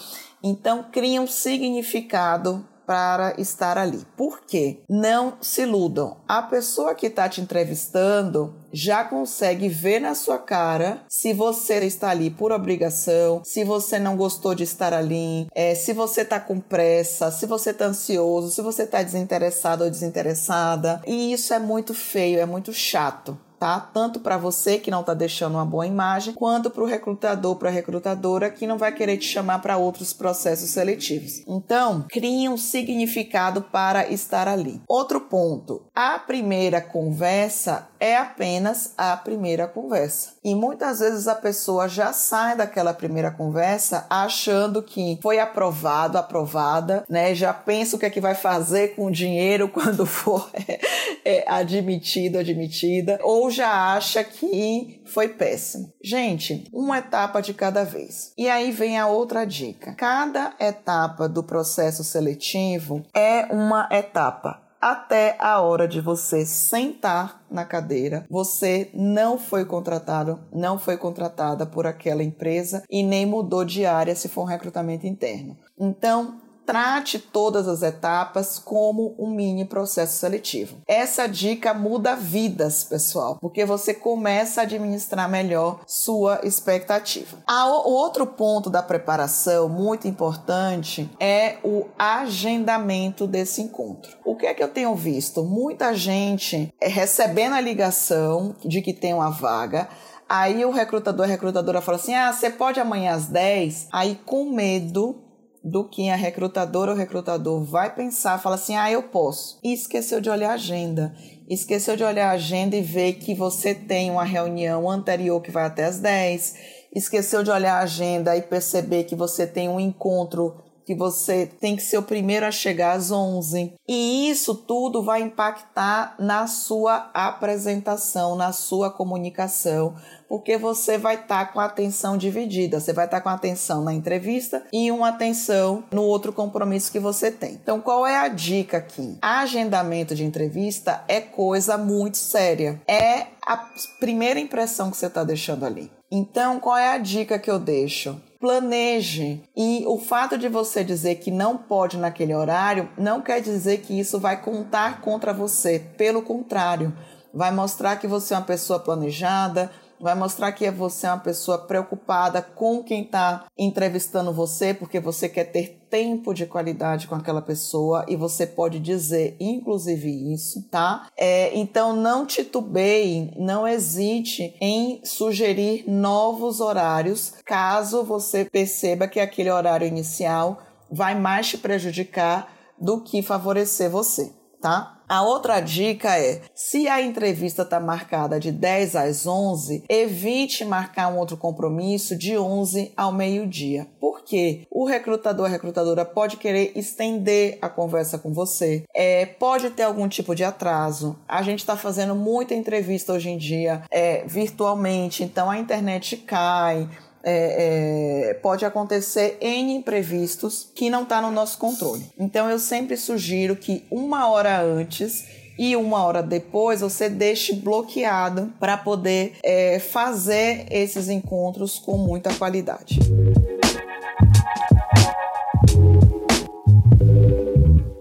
Então, 0.43 0.87
cria 0.91 1.21
um 1.21 1.27
significado 1.27 2.67
para 2.93 3.33
estar 3.39 3.79
ali. 3.79 4.07
Por 4.15 4.43
quê? 4.43 4.83
Não 4.87 5.39
se 5.41 5.63
iludam. 5.63 6.19
A 6.29 6.43
pessoa 6.43 6.95
que 6.95 7.07
está 7.07 7.27
te 7.27 7.41
entrevistando 7.41 8.55
já 8.71 9.03
consegue 9.03 9.67
ver 9.67 9.99
na 9.99 10.15
sua 10.15 10.39
cara 10.39 11.03
se 11.09 11.33
você 11.33 11.77
está 11.87 12.11
ali 12.11 12.29
por 12.29 12.53
obrigação, 12.53 13.41
se 13.45 13.65
você 13.65 13.99
não 13.99 14.15
gostou 14.15 14.55
de 14.55 14.65
estar 14.65 14.93
ali, 14.93 15.47
é, 15.55 15.75
se 15.75 15.95
você 15.95 16.21
está 16.21 16.39
com 16.39 16.61
pressa, 16.61 17.31
se 17.31 17.47
você 17.47 17.71
está 17.71 17.87
ansioso, 17.87 18.51
se 18.51 18.61
você 18.61 18.83
está 18.83 19.03
desinteressado 19.03 19.85
ou 19.85 19.91
desinteressada. 19.91 21.01
E 21.07 21.33
isso 21.33 21.55
é 21.55 21.59
muito 21.59 21.95
feio, 21.95 22.41
é 22.41 22.45
muito 22.45 22.75
chato 22.75 23.39
tá? 23.63 23.79
Tanto 23.79 24.19
para 24.19 24.37
você 24.37 24.77
que 24.77 24.91
não 24.91 25.03
está 25.03 25.15
deixando 25.15 25.55
uma 25.55 25.65
boa 25.65 25.87
imagem, 25.87 26.35
quanto 26.35 26.69
para 26.69 26.83
o 26.83 26.87
recrutador, 26.87 27.55
para 27.55 27.69
a 27.69 27.73
recrutadora 27.73 28.51
que 28.51 28.67
não 28.67 28.77
vai 28.77 28.91
querer 28.91 29.17
te 29.19 29.29
chamar 29.29 29.61
para 29.61 29.77
outros 29.77 30.13
processos 30.13 30.71
seletivos. 30.71 31.45
Então, 31.47 32.05
crie 32.11 32.49
um 32.49 32.57
significado 32.57 33.63
para 33.63 34.11
estar 34.11 34.49
ali. 34.49 34.83
Outro 34.89 35.21
ponto: 35.21 35.85
a 35.95 36.19
primeira 36.19 36.81
conversa 36.81 37.87
é 38.01 38.17
apenas 38.17 38.95
a 38.99 39.17
primeira 39.17 39.69
conversa. 39.69 40.33
E 40.43 40.57
muitas 40.57 40.99
vezes 40.99 41.29
a 41.29 41.37
pessoa 41.37 41.89
já 41.89 42.13
sai 42.13 42.57
daquela 42.57 42.93
primeira 42.93 43.31
conversa 43.31 44.07
achando 44.11 44.83
que 44.83 45.21
foi 45.23 45.39
aprovado, 45.39 46.19
aprovada, 46.19 47.05
né? 47.09 47.33
Já 47.33 47.55
pensa 47.55 47.95
o 47.95 47.99
que 48.01 48.07
é 48.07 48.11
que 48.11 48.21
vai 48.21 48.35
fazer 48.35 48.97
com 48.97 49.07
o 49.07 49.11
dinheiro 49.13 49.69
quando 49.73 50.05
for 50.05 50.51
é, 50.53 50.81
é, 51.25 51.45
admitido, 51.47 52.41
admitida, 52.41 53.21
ou 53.23 53.52
já 53.53 53.95
acha 53.95 54.25
que 54.25 55.03
foi 55.07 55.29
péssimo. 55.29 55.93
Gente, 56.03 56.65
uma 56.73 56.99
etapa 56.99 57.41
de 57.41 57.55
cada 57.55 57.85
vez. 57.85 58.33
E 58.37 58.49
aí 58.49 58.73
vem 58.73 58.99
a 58.99 59.07
outra 59.07 59.45
dica. 59.45 59.95
Cada 59.95 60.55
etapa 60.59 61.29
do 61.29 61.45
processo 61.45 62.03
seletivo 62.03 63.03
é 63.15 63.47
uma 63.53 63.89
etapa 63.93 64.63
até 64.83 65.37
a 65.39 65.61
hora 65.61 65.87
de 65.87 66.01
você 66.01 66.45
sentar 66.45 67.47
na 67.49 67.65
cadeira, 67.65 68.27
você 68.29 68.91
não 68.93 69.39
foi 69.39 69.65
contratado, 69.65 70.41
não 70.53 70.77
foi 70.77 70.97
contratada 70.97 71.65
por 71.65 71.87
aquela 71.87 72.25
empresa 72.25 72.83
e 72.91 73.05
nem 73.05 73.25
mudou 73.25 73.65
de 73.65 73.87
área 73.87 74.17
se 74.17 74.29
for 74.29 74.43
um 74.43 74.47
recrutamento 74.47 75.07
interno. 75.07 75.57
Então, 75.79 76.41
trate 76.67 77.19
todas 77.19 77.69
as 77.69 77.83
etapas 77.83 78.59
como 78.59 79.15
um 79.19 79.31
mini 79.31 79.65
processo 79.65 80.19
seletivo. 80.19 80.77
Essa 80.87 81.27
dica 81.27 81.75
muda 81.75 82.15
vidas, 82.15 82.85
pessoal, 82.85 83.37
porque 83.41 83.65
você 83.65 83.95
começa 83.95 84.61
a 84.61 84.65
administrar 84.65 85.29
melhor 85.29 85.81
sua 85.87 86.41
expectativa. 86.43 87.39
o 87.49 87.91
outro 87.91 88.27
ponto 88.27 88.71
da 88.71 88.83
preparação 88.83 89.69
muito 89.69 90.09
importante 90.09 91.11
é 91.19 91.57
o 91.63 91.87
agendamento 91.99 93.27
desse 93.27 93.63
encontro. 93.63 94.17
O 94.25 94.37
que 94.37 94.47
é 94.47 94.55
que 94.55 94.63
eu 94.63 94.69
tenho 94.69 94.95
visto? 94.95 95.45
Muita 95.45 95.95
gente 95.95 96.73
é 96.81 96.89
recebendo 96.89 97.55
a 97.55 97.61
ligação 97.61 98.55
de 98.65 98.81
que 98.81 98.93
tem 98.93 99.15
uma 99.15 99.31
vaga, 99.31 99.89
Aí 100.29 100.65
o 100.65 100.71
recrutador, 100.71 101.27
a 101.27 101.29
recrutadora 101.29 101.83
fala 101.83 101.97
assim: 101.99 102.15
ah, 102.15 102.33
você 102.33 102.49
pode 102.49 102.81
amanhã 102.81 103.13
às 103.13 103.27
10? 103.27 103.89
Aí, 103.93 104.19
com 104.25 104.51
medo, 104.51 105.23
do 105.65 105.85
que 105.85 106.11
a 106.11 106.17
recrutadora 106.17 106.91
ou 106.91 106.97
recrutador 106.97 107.63
vai 107.63 107.95
pensar, 107.95 108.39
fala 108.39 108.57
assim: 108.57 108.77
ah, 108.77 108.91
eu 108.91 109.05
posso. 109.05 109.59
E 109.63 109.73
esqueceu 109.73 110.21
de 110.21 110.29
olhar 110.29 110.51
a 110.51 110.55
agenda. 110.55 111.15
Esqueceu 111.49 111.97
de 111.97 112.05
olhar 112.05 112.31
a 112.31 112.33
agenda 112.33 112.77
e 112.77 112.83
ver 112.83 113.15
que 113.15 113.35
você 113.35 113.75
tem 113.75 114.11
uma 114.11 114.25
reunião 114.25 114.91
anterior 114.91 115.41
que 115.41 115.51
vai 115.51 115.65
até 115.65 115.85
as 115.85 115.99
10. 115.99 116.55
Esqueceu 116.95 117.43
de 117.43 117.51
olhar 117.51 117.75
a 117.75 117.83
agenda 117.83 118.37
e 118.37 118.43
perceber 118.43 119.05
que 119.05 119.15
você 119.15 119.47
tem 119.47 119.69
um 119.69 119.81
encontro 119.81 120.57
que 120.85 120.95
você 120.95 121.47
tem 121.47 121.77
que 121.77 121.83
ser 121.83 121.99
o 121.99 122.03
primeiro 122.03 122.47
a 122.47 122.51
chegar 122.51 122.93
às 122.93 123.11
11. 123.11 123.75
E 123.89 124.31
isso 124.31 124.55
tudo 124.55 125.03
vai 125.03 125.23
impactar 125.23 126.15
na 126.19 126.47
sua 126.47 127.11
apresentação, 127.15 128.37
na 128.37 128.53
sua 128.53 128.91
comunicação, 128.91 129.95
porque 130.29 130.57
você 130.57 130.97
vai 130.99 131.15
estar 131.15 131.47
tá 131.47 131.53
com 131.53 131.61
a 131.61 131.67
atenção 131.67 132.17
dividida. 132.17 132.81
Você 132.81 132.93
vai 132.93 133.05
estar 133.05 133.19
tá 133.19 133.23
com 133.23 133.29
a 133.29 133.35
atenção 133.35 133.83
na 133.83 133.93
entrevista 133.93 134.65
e 134.73 134.91
uma 134.91 135.09
atenção 135.09 135.85
no 135.93 136.03
outro 136.03 136.33
compromisso 136.33 136.91
que 136.91 136.99
você 136.99 137.31
tem. 137.31 137.53
Então, 137.53 137.81
qual 137.81 138.07
é 138.07 138.19
a 138.19 138.29
dica 138.29 138.79
aqui? 138.79 139.19
Agendamento 139.21 140.15
de 140.15 140.25
entrevista 140.25 141.05
é 141.07 141.21
coisa 141.21 141.77
muito 141.77 142.17
séria. 142.17 142.81
É 142.89 143.27
a 143.47 143.57
primeira 143.99 144.41
impressão 144.41 144.91
que 144.91 144.97
você 144.97 145.07
está 145.07 145.25
deixando 145.25 145.65
ali. 145.65 145.91
Então, 146.11 146.61
qual 146.61 146.77
é 146.77 146.91
a 146.91 146.99
dica 146.99 147.39
que 147.39 147.51
eu 147.51 147.59
deixo? 147.59 148.21
Planeje. 148.43 149.41
E 149.57 149.85
o 149.87 149.97
fato 150.01 150.37
de 150.37 150.49
você 150.49 150.83
dizer 150.83 151.15
que 151.15 151.31
não 151.31 151.57
pode 151.57 151.97
naquele 151.97 152.35
horário 152.35 152.89
não 152.99 153.23
quer 153.23 153.41
dizer 153.41 153.83
que 153.83 153.97
isso 153.97 154.19
vai 154.19 154.43
contar 154.43 155.01
contra 155.01 155.33
você. 155.33 155.79
Pelo 155.97 156.23
contrário, 156.23 156.93
vai 157.33 157.53
mostrar 157.53 157.95
que 157.95 158.09
você 158.09 158.35
é 158.35 158.37
uma 158.37 158.43
pessoa 158.43 158.81
planejada, 158.81 159.71
vai 160.03 160.17
mostrar 160.17 160.51
que 160.51 160.69
você 160.69 161.07
é 161.07 161.11
uma 161.11 161.19
pessoa 161.19 161.59
preocupada 161.59 162.43
com 162.43 162.83
quem 162.83 163.05
está 163.05 163.45
entrevistando 163.57 164.33
você, 164.33 164.75
porque 164.75 164.99
você 164.99 165.29
quer 165.29 165.45
ter 165.45 165.87
tempo 165.89 166.35
de 166.35 166.45
qualidade 166.45 167.07
com 167.07 167.15
aquela 167.15 167.41
pessoa 167.41 168.05
e 168.09 168.17
você 168.17 168.45
pode 168.45 168.81
dizer, 168.81 169.37
inclusive, 169.39 170.35
isso, 170.35 170.69
tá? 170.69 171.07
É, 171.17 171.57
então, 171.57 171.95
não 171.95 172.27
titubeie, 172.27 173.33
não 173.39 173.69
hesite 173.69 174.57
em 174.61 175.01
sugerir 175.05 175.85
novos 175.87 176.61
horários, 176.61 177.35
caso 177.45 178.03
você 178.03 178.45
perceba 178.45 179.07
que 179.07 179.21
aquele 179.21 179.51
horário 179.53 179.87
inicial 179.87 180.63
vai 180.91 181.15
mais 181.15 181.49
te 181.49 181.59
prejudicar 181.59 182.53
do 182.77 183.01
que 183.01 183.23
favorecer 183.23 183.89
você, 183.89 184.33
tá? 184.61 185.02
A 185.13 185.21
outra 185.21 185.61
dica 185.61 186.19
é: 186.19 186.41
se 186.55 186.89
a 186.89 187.03
entrevista 187.03 187.61
está 187.61 187.79
marcada 187.79 188.41
de 188.41 188.51
10 188.51 188.97
às 188.97 189.27
11, 189.27 189.85
evite 189.87 190.65
marcar 190.65 191.13
um 191.13 191.19
outro 191.19 191.37
compromisso 191.37 192.17
de 192.17 192.39
11 192.39 192.95
ao 192.97 193.13
meio-dia. 193.13 193.87
Porque 194.01 194.63
o 194.71 194.87
recrutador, 194.87 195.45
a 195.45 195.51
recrutadora 195.51 196.03
pode 196.03 196.39
querer 196.39 196.73
estender 196.75 197.59
a 197.61 197.69
conversa 197.69 198.19
com 198.19 198.33
você, 198.33 198.85
é, 198.95 199.27
pode 199.27 199.69
ter 199.69 199.83
algum 199.83 200.09
tipo 200.09 200.35
de 200.35 200.45
atraso. 200.45 201.15
A 201.29 201.43
gente 201.43 201.59
está 201.59 201.77
fazendo 201.77 202.15
muita 202.15 202.55
entrevista 202.55 203.13
hoje 203.13 203.29
em 203.29 203.37
dia 203.37 203.83
é, 203.91 204.25
virtualmente, 204.27 205.23
então 205.23 205.51
a 205.51 205.59
internet 205.59 206.17
cai 206.17 206.89
é, 207.23 208.31
é, 208.31 208.35
pode 208.35 208.65
acontecer 208.65 209.39
em 209.41 209.77
imprevistos 209.77 210.69
que 210.75 210.91
não 210.91 211.03
está 211.05 211.21
no 211.21 211.31
nosso 211.31 211.59
controle. 211.59 212.05
Então 212.19 212.51
eu 212.51 212.59
sempre 212.59 212.97
sugiro 212.97 213.57
que 213.57 213.85
uma 213.91 214.29
hora 214.29 214.61
antes 214.61 215.25
e 215.59 215.77
uma 215.77 216.03
hora 216.05 216.23
depois 216.23 216.81
você 216.81 217.09
deixe 217.09 217.55
bloqueado 217.55 218.53
para 218.59 218.77
poder 218.77 219.35
é, 219.45 219.79
fazer 219.79 220.67
esses 220.71 221.09
encontros 221.09 221.79
com 221.79 221.97
muita 221.97 222.35
qualidade. 222.35 222.99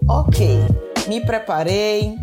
Ok, 0.08 0.58
me 1.08 1.20
preparei, 1.20 2.16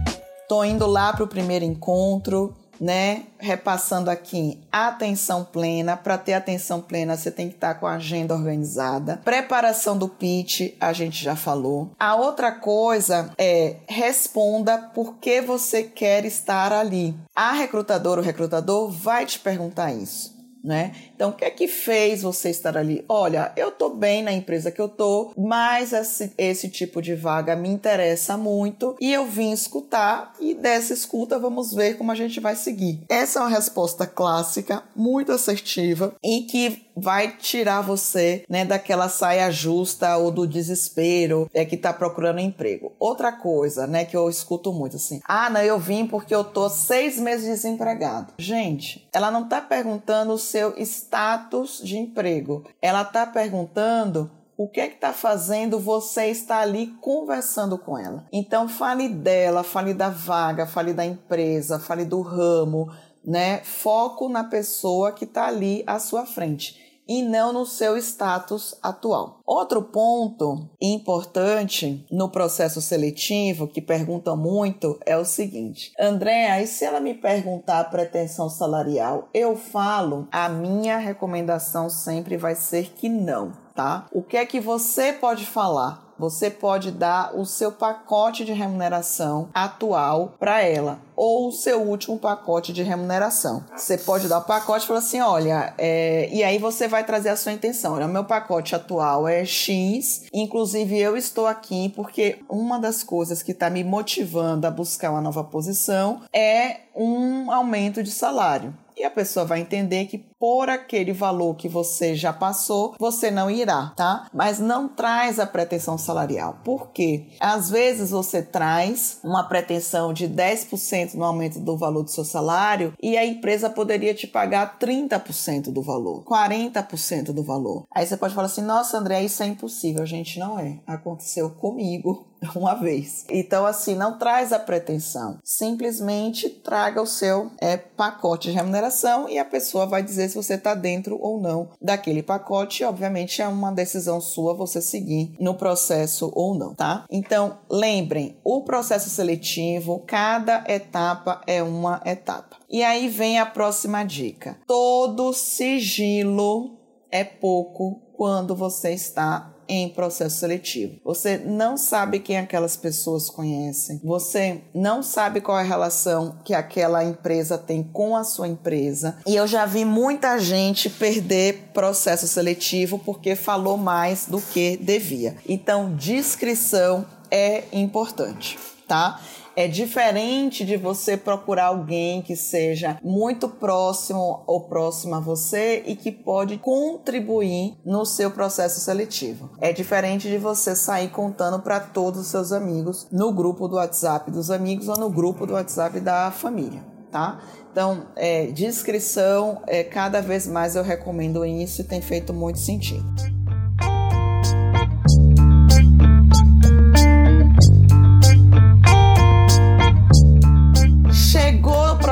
tô 0.48 0.64
indo 0.64 0.86
lá 0.86 1.14
para 1.14 1.24
o 1.24 1.28
primeiro 1.28 1.66
encontro 1.66 2.56
né? 2.80 3.24
Repassando 3.38 4.10
aqui, 4.10 4.60
atenção 4.72 5.44
plena. 5.44 5.98
Para 5.98 6.18
ter 6.18 6.34
atenção 6.34 6.82
plena, 6.82 7.18
você 7.18 7.32
tem 7.32 7.50
que 7.50 7.56
estar 7.56 7.74
tá 7.74 7.80
com 7.80 7.88
a 7.88 7.96
agenda 7.96 8.34
organizada. 8.34 9.20
Preparação 9.24 9.98
do 9.98 10.08
pitch, 10.08 10.74
a 10.80 10.94
gente 10.94 11.24
já 11.24 11.36
falou. 11.36 11.92
A 12.00 12.16
outra 12.16 12.52
coisa 12.52 13.32
é 13.38 13.78
responda 13.88 14.78
por 14.78 15.16
que 15.16 15.42
você 15.42 15.84
quer 15.84 16.26
estar 16.26 16.72
ali. 16.72 17.16
A 17.36 17.52
recrutadora 17.52 18.22
ou 18.22 18.26
recrutador 18.26 18.90
vai 18.90 19.26
te 19.26 19.40
perguntar 19.40 19.94
isso 19.94 20.39
né? 20.64 20.94
Então, 21.16 21.30
o 21.30 21.34
que 21.34 21.46
é 21.46 21.50
que 21.50 21.68
fez 21.68 22.22
você 22.22 22.50
estar 22.50 22.78
ali? 22.78 23.04
Olha, 23.08 23.52
eu 23.56 23.72
tô 23.72 23.90
bem 23.90 24.24
na 24.24 24.32
empresa 24.32 24.72
que 24.72 24.82
eu 24.82 24.90
tô, 24.90 25.32
mas 25.38 25.94
esse, 25.94 26.34
esse 26.38 26.70
tipo 26.70 27.02
de 27.02 27.16
vaga 27.16 27.56
me 27.56 27.70
interessa 27.70 28.38
muito 28.38 28.96
e 29.00 29.14
eu 29.14 29.26
vim 29.26 29.52
escutar 29.52 30.34
e 30.40 30.54
dessa 30.54 30.94
escuta 30.94 31.40
vamos 31.40 31.74
ver 31.74 31.98
como 31.98 32.12
a 32.12 32.16
gente 32.16 32.40
vai 32.40 32.56
seguir. 32.56 33.02
Essa 33.10 33.40
é 33.40 33.42
uma 33.44 33.50
resposta 33.50 34.06
clássica, 34.06 34.84
muito 34.96 35.32
assertiva 35.32 36.16
e 36.24 36.42
que 36.42 36.90
vai 37.00 37.38
tirar 37.38 37.82
você, 37.82 38.44
né, 38.50 38.66
daquela 38.66 39.08
saia 39.08 39.50
justa 39.50 40.18
ou 40.18 40.32
do 40.32 40.46
desespero 40.46 41.50
é 41.54 41.64
que 41.64 41.78
tá 41.78 41.94
procurando 41.94 42.40
emprego. 42.40 42.92
Outra 43.00 43.32
coisa, 43.32 43.88
né, 43.88 44.06
que 44.06 44.18
eu 44.18 44.30
escuto 44.30 44.74
muito 44.74 44.98
assim: 44.98 45.22
"Ah, 45.26 45.50
não, 45.50 45.62
eu 45.62 45.80
vim 45.80 46.06
porque 46.06 46.36
eu 46.36 46.44
tô 46.44 46.70
seis 46.70 47.18
meses 47.20 47.46
desempregado". 47.46 48.34
Gente, 48.38 49.08
ela 49.14 49.32
não 49.32 49.48
tá 49.48 49.62
perguntando 49.62 50.38
seu 50.38 50.74
status 50.78 51.82
de 51.84 51.98
emprego. 51.98 52.66
Ela 52.82 53.02
está 53.02 53.26
perguntando 53.26 54.32
o 54.58 54.68
que 54.68 54.82
é 54.82 54.88
que 54.88 54.96
está 54.96 55.14
fazendo 55.14 55.80
você 55.80 56.26
estar 56.28 56.60
ali 56.60 56.88
conversando 57.00 57.78
com 57.78 57.98
ela. 57.98 58.26
Então 58.32 58.68
fale 58.68 59.08
dela, 59.08 59.64
fale 59.64 59.94
da 59.94 60.10
vaga, 60.10 60.68
fale 60.68 60.94
da 60.94 61.06
empresa, 61.06 61.80
fale 61.80 62.04
do 62.04 62.22
ramo, 62.22 62.92
né? 63.24 63.60
Foco 63.64 64.28
na 64.28 64.44
pessoa 64.44 65.12
que 65.12 65.24
está 65.24 65.48
ali 65.48 65.84
à 65.88 65.98
sua 65.98 66.26
frente 66.26 66.89
e 67.10 67.24
não 67.24 67.52
no 67.52 67.66
seu 67.66 67.98
status 67.98 68.78
atual. 68.84 69.40
Outro 69.44 69.82
ponto 69.82 70.70
importante 70.80 72.06
no 72.12 72.30
processo 72.30 72.80
seletivo 72.80 73.68
que 73.68 73.82
perguntam 73.82 74.38
muito 74.38 75.00
é 75.04 75.18
o 75.18 75.26
seguinte: 75.26 75.92
André, 76.00 76.52
aí 76.52 76.68
se 76.68 76.86
ela 76.86 77.00
me 77.00 77.16
perguntar 77.16 77.80
a 77.80 77.86
pretensão 77.86 78.48
salarial, 78.48 79.28
eu 79.34 79.58
falo, 79.58 80.28
a 80.32 80.48
minha 80.48 80.98
recomendação 80.98 81.90
sempre 81.90 82.38
vai 82.38 82.54
ser 82.54 82.92
que 82.92 83.10
não, 83.10 83.52
tá? 83.74 84.06
O 84.12 84.22
que 84.22 84.38
é 84.38 84.46
que 84.46 84.60
você 84.60 85.12
pode 85.12 85.48
falar? 85.48 86.09
Você 86.20 86.50
pode 86.52 86.92
dar 86.92 87.34
o 87.34 87.46
seu 87.46 87.72
pacote 87.72 88.44
de 88.44 88.52
remuneração 88.52 89.48
atual 89.54 90.34
para 90.38 90.62
ela 90.62 91.00
ou 91.16 91.48
o 91.48 91.52
seu 91.52 91.82
último 91.82 92.18
pacote 92.18 92.72
de 92.72 92.84
remuneração. 92.84 93.64
Você 93.76 93.98
pode 93.98 94.28
dar 94.28 94.40
o 94.40 94.46
pacote 94.46 94.84
e 94.84 94.88
falar 94.88 95.00
assim: 95.00 95.22
olha, 95.22 95.74
é... 95.78 96.30
e 96.32 96.44
aí 96.44 96.58
você 96.58 96.88
vai 96.88 97.06
trazer 97.06 97.30
a 97.30 97.36
sua 97.36 97.54
intenção. 97.54 97.96
Olha, 97.96 98.06
o 98.06 98.10
meu 98.10 98.24
pacote 98.26 98.76
atual 98.76 99.28
é 99.28 99.46
X, 99.46 100.26
inclusive 100.34 101.00
eu 101.00 101.16
estou 101.16 101.48
aqui 101.48 101.90
porque 101.96 102.40
uma 102.50 102.80
das 102.80 103.04
coisas 103.04 103.42
que 103.42 103.52
está 103.52 103.70
me 103.70 103.84
motivando 103.84 104.68
a 104.68 104.72
buscar 104.72 105.12
uma 105.12 105.22
nova 105.22 105.44
posição 105.44 106.22
é 106.34 106.82
um 106.96 107.52
aumento 107.52 108.04
de 108.04 108.12
salário. 108.12 108.74
E 109.00 109.04
a 109.06 109.10
pessoa 109.10 109.46
vai 109.46 109.62
entender 109.62 110.08
que 110.08 110.18
por 110.40 110.70
aquele 110.70 111.12
valor 111.12 111.56
que 111.56 111.68
você 111.68 112.16
já 112.16 112.32
passou, 112.32 112.96
você 112.98 113.30
não 113.30 113.52
irá, 113.52 113.92
tá? 113.96 114.28
Mas 114.34 114.58
não 114.60 114.88
traz 114.88 115.40
a 115.40 115.46
pretensão 115.46 115.98
salarial. 115.98 116.60
Por 116.64 116.92
quê? 116.92 117.28
Às 117.40 117.70
vezes 117.70 118.12
você 118.12 118.42
traz 118.42 119.20
uma 119.24 119.44
pretensão 119.44 120.14
de 120.14 120.28
10% 120.28 121.16
no 121.16 121.26
aumento 121.26 121.60
do 121.60 121.78
valor 121.78 122.04
do 122.04 122.12
seu 122.12 122.24
salário 122.24 122.94
e 123.02 123.18
a 123.18 123.26
empresa 123.26 123.70
poderia 123.70 124.14
te 124.14 124.26
pagar 124.26 124.80
30% 124.80 125.72
do 125.72 125.82
valor, 125.82 126.24
40% 126.24 127.34
do 127.34 127.44
valor. 127.44 127.86
Aí 127.94 128.06
você 128.06 128.16
pode 128.16 128.34
falar 128.34 128.48
assim: 128.48 128.62
"Nossa, 128.62 128.98
André, 128.98 129.24
isso 129.24 129.44
é 129.44 129.48
impossível". 129.48 130.06
Gente, 130.06 130.40
não 130.40 130.58
é. 130.58 130.80
Aconteceu 130.88 131.50
comigo 131.50 132.30
uma 132.56 132.76
vez. 132.76 133.26
Então, 133.30 133.66
assim, 133.66 133.96
não 133.96 134.18
traz 134.18 134.54
a 134.54 134.60
pretensão. 134.60 135.40
Simplesmente 135.44 136.50
traga 136.50 137.02
o 137.02 137.08
seu 137.08 137.52
é, 137.60 137.78
pacote 137.78 138.50
de 138.50 138.56
remuneração 138.56 139.30
e 139.30 139.38
a 139.38 139.46
pessoa 139.46 139.86
vai 139.86 140.02
dizer 140.02 140.29
se 140.30 140.36
você 140.36 140.54
está 140.54 140.74
dentro 140.74 141.18
ou 141.20 141.40
não 141.40 141.70
daquele 141.82 142.24
pacote. 142.24 142.84
Obviamente, 142.84 143.42
é 143.42 143.48
uma 143.48 143.72
decisão 143.72 144.22
sua 144.22 144.54
você 144.54 144.82
seguir 144.82 145.34
no 145.40 145.56
processo 145.56 146.32
ou 146.34 146.56
não, 146.56 146.74
tá? 146.74 147.06
Então, 147.10 147.60
lembrem, 147.70 148.38
o 148.44 148.64
processo 148.64 149.10
seletivo, 149.10 150.04
cada 150.06 150.64
etapa 150.68 151.42
é 151.46 151.62
uma 151.62 152.02
etapa. 152.06 152.58
E 152.70 152.84
aí 152.84 153.10
vem 153.10 153.40
a 153.40 153.46
próxima 153.46 154.04
dica. 154.04 154.60
Todo 154.68 155.34
sigilo 155.34 156.78
é 157.12 157.24
pouco 157.24 158.02
quando 158.16 158.56
você 158.56 158.92
está 158.92 159.56
em 159.70 159.88
processo 159.88 160.40
seletivo. 160.40 161.00
Você 161.06 161.38
não 161.38 161.78
sabe 161.78 162.20
quem 162.20 162.38
aquelas 162.38 162.76
pessoas 162.76 163.30
conhecem. 163.30 164.02
Você 164.04 164.62
não 164.74 165.04
sabe 165.04 165.40
qual 165.40 165.60
é 165.60 165.62
a 165.62 165.66
relação 165.66 166.40
que 166.44 166.54
aquela 166.54 167.04
empresa 167.04 167.58
tem 167.58 167.84
com 167.84 168.18
a 168.18 168.24
sua 168.24 168.48
empresa. 168.48 169.18
E 169.28 169.36
eu 169.36 169.46
já 169.46 169.66
vi 169.66 169.86
muita 169.86 170.40
gente 170.40 170.90
perder 170.90 171.70
processo 171.74 172.28
seletivo 172.28 172.98
porque 172.98 173.36
falou 173.36 173.78
mais 173.78 174.26
do 174.26 174.42
que 174.42 174.76
devia. 174.78 175.38
Então, 175.48 175.96
discrição 175.96 177.06
é 177.30 177.64
importante, 177.72 178.58
tá? 178.88 179.22
É 179.60 179.68
diferente 179.68 180.64
de 180.64 180.78
você 180.78 181.18
procurar 181.18 181.66
alguém 181.66 182.22
que 182.22 182.34
seja 182.34 182.98
muito 183.04 183.50
próximo 183.50 184.42
ou 184.48 184.62
próximo 184.62 185.16
a 185.16 185.20
você 185.20 185.84
e 185.86 185.98
que 185.98 186.14
pode 186.14 186.58
contribuir 186.60 187.76
no 187.86 188.06
seu 188.06 188.32
processo 188.32 188.80
seletivo. 188.80 189.50
É 189.60 189.74
diferente 189.74 190.30
de 190.30 190.38
você 190.38 190.74
sair 190.78 191.10
contando 191.10 191.60
para 191.60 191.82
todos 191.82 192.22
os 192.22 192.28
seus 192.28 192.54
amigos 192.54 193.06
no 193.12 193.34
grupo 193.34 193.68
do 193.68 193.76
WhatsApp 193.76 194.32
dos 194.32 194.50
amigos 194.50 194.88
ou 194.88 194.96
no 194.96 195.10
grupo 195.10 195.46
do 195.46 195.52
WhatsApp 195.52 196.00
da 196.00 196.32
família, 196.32 196.82
tá? 197.12 197.42
Então, 197.70 198.08
é, 198.16 198.46
descrição, 198.46 199.62
é, 199.68 199.84
cada 199.84 200.22
vez 200.22 200.48
mais 200.48 200.78
eu 200.78 200.84
recomendo 200.84 201.46
isso 201.46 201.82
e 201.82 201.84
tem 201.84 202.02
feito 202.02 202.34
muito 202.34 202.60
sentido. 202.60 203.04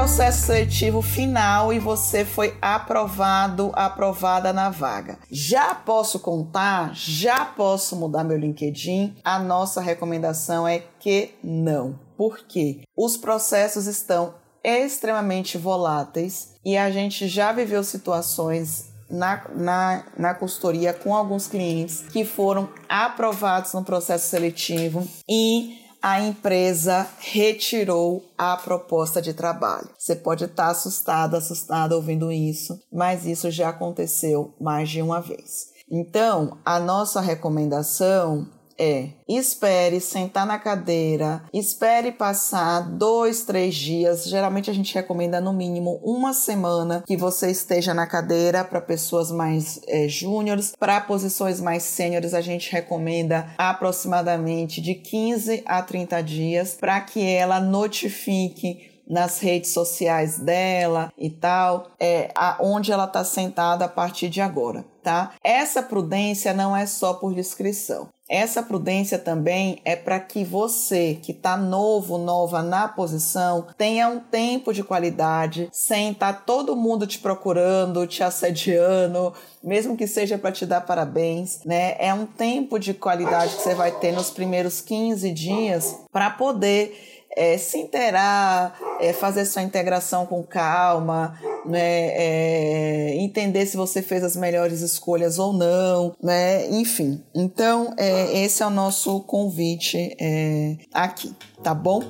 Processo 0.07 0.45
seletivo 0.45 1.01
final 1.01 1.73
e 1.73 1.79
você 1.79 2.23
foi 2.23 2.57
aprovado, 2.61 3.73
aprovada 3.75 4.53
na 4.53 4.69
vaga. 4.69 5.19
Já 5.29 5.75
posso 5.75 6.21
contar? 6.21 6.95
Já 6.95 7.43
posso 7.43 7.93
mudar 7.93 8.23
meu 8.23 8.37
LinkedIn? 8.37 9.17
A 9.21 9.37
nossa 9.37 9.81
recomendação 9.81 10.65
é 10.65 10.81
que 10.97 11.35
não. 11.43 11.99
Por 12.15 12.39
quê? 12.47 12.83
Os 12.95 13.17
processos 13.17 13.85
estão 13.85 14.35
extremamente 14.63 15.57
voláteis 15.57 16.53
e 16.63 16.77
a 16.77 16.89
gente 16.89 17.27
já 17.27 17.51
viveu 17.51 17.83
situações 17.83 18.85
na, 19.09 19.43
na, 19.53 20.05
na 20.17 20.33
consultoria 20.33 20.93
com 20.93 21.13
alguns 21.13 21.47
clientes 21.47 22.05
que 22.13 22.23
foram 22.23 22.69
aprovados 22.87 23.73
no 23.73 23.83
processo 23.83 24.29
seletivo 24.29 25.05
e 25.29 25.85
a 26.01 26.21
empresa 26.21 27.07
retirou 27.19 28.23
a 28.37 28.55
proposta 28.55 29.21
de 29.21 29.33
trabalho. 29.33 29.89
Você 29.97 30.15
pode 30.15 30.45
estar 30.45 30.69
assustado, 30.69 31.35
assustada 31.35 31.95
ouvindo 31.95 32.31
isso, 32.31 32.79
mas 32.91 33.25
isso 33.25 33.49
já 33.51 33.69
aconteceu 33.69 34.53
mais 34.59 34.89
de 34.89 35.01
uma 35.01 35.21
vez. 35.21 35.67
Então, 35.89 36.57
a 36.65 36.79
nossa 36.79 37.21
recomendação 37.21 38.47
é 38.77 39.09
espere 39.27 39.99
sentar 39.99 40.45
na 40.45 40.57
cadeira, 40.57 41.43
espere 41.53 42.11
passar 42.11 42.81
dois, 42.81 43.43
três 43.43 43.75
dias. 43.75 44.25
Geralmente 44.25 44.69
a 44.69 44.73
gente 44.73 44.93
recomenda 44.93 45.41
no 45.41 45.51
mínimo 45.51 45.99
uma 46.03 46.33
semana 46.33 47.03
que 47.05 47.17
você 47.17 47.51
esteja 47.51 47.93
na 47.93 48.07
cadeira 48.07 48.63
para 48.63 48.79
pessoas 48.79 49.31
mais 49.31 49.81
é, 49.87 50.07
júniores. 50.07 50.73
Para 50.79 51.01
posições 51.01 51.59
mais 51.59 51.83
sêniores, 51.83 52.33
a 52.33 52.41
gente 52.41 52.71
recomenda 52.71 53.53
aproximadamente 53.57 54.81
de 54.81 54.95
15 54.95 55.63
a 55.65 55.81
30 55.81 56.21
dias 56.21 56.77
para 56.79 56.99
que 57.01 57.25
ela 57.25 57.59
notifique 57.59 58.97
nas 59.09 59.39
redes 59.39 59.71
sociais 59.71 60.37
dela 60.37 61.11
e 61.17 61.29
tal, 61.29 61.91
é 61.99 62.29
aonde 62.35 62.91
ela 62.91 63.05
está 63.05 63.23
sentada 63.23 63.85
a 63.85 63.87
partir 63.87 64.29
de 64.29 64.41
agora, 64.41 64.85
tá? 65.01 65.33
Essa 65.43 65.81
prudência 65.81 66.53
não 66.53 66.75
é 66.75 66.85
só 66.85 67.13
por 67.13 67.33
descrição. 67.33 68.09
Essa 68.29 68.61
prudência 68.61 69.17
também 69.17 69.79
é 69.85 69.95
para 69.95 70.19
que 70.19 70.43
você 70.43 71.17
que 71.21 71.31
está 71.31 71.55
novo, 71.55 72.17
nova 72.17 72.61
na 72.61 72.87
posição, 72.87 73.67
tenha 73.77 74.09
um 74.09 74.19
tempo 74.19 74.73
de 74.73 74.83
qualidade, 74.83 75.69
sem 75.71 76.11
estar 76.11 76.33
tá 76.33 76.39
todo 76.39 76.75
mundo 76.75 77.07
te 77.07 77.19
procurando, 77.19 78.05
te 78.05 78.21
assediando, 78.23 79.33
mesmo 79.63 79.95
que 79.95 80.05
seja 80.05 80.37
para 80.37 80.51
te 80.51 80.65
dar 80.65 80.81
parabéns, 80.81 81.61
né? 81.65 81.95
É 81.99 82.13
um 82.13 82.25
tempo 82.25 82.77
de 82.77 82.93
qualidade 82.93 83.55
que 83.55 83.61
você 83.61 83.73
vai 83.73 83.91
ter 83.91 84.11
nos 84.11 84.29
primeiros 84.29 84.81
15 84.81 85.31
dias 85.31 85.95
para 86.11 86.29
poder 86.29 87.16
é, 87.37 87.55
se 87.57 87.77
inteirar, 87.77 88.75
é, 88.99 89.13
fazer 89.13 89.45
sua 89.45 89.61
integração 89.61 90.25
com 90.25 90.41
calma, 90.43 91.39
né, 91.65 92.07
é, 92.09 93.15
entender 93.17 93.67
se 93.67 93.77
você 93.77 94.01
fez 94.01 94.23
as 94.23 94.35
melhores 94.35 94.81
escolhas 94.81 95.37
ou 95.37 95.53
não, 95.53 96.15
né, 96.21 96.67
enfim. 96.71 97.23
Então, 97.35 97.93
é, 97.97 98.41
esse 98.43 98.63
é 98.63 98.65
o 98.65 98.71
nosso 98.71 99.21
convite 99.21 100.17
é, 100.19 100.77
aqui, 100.91 101.33
tá 101.63 101.75
bom? 101.75 102.01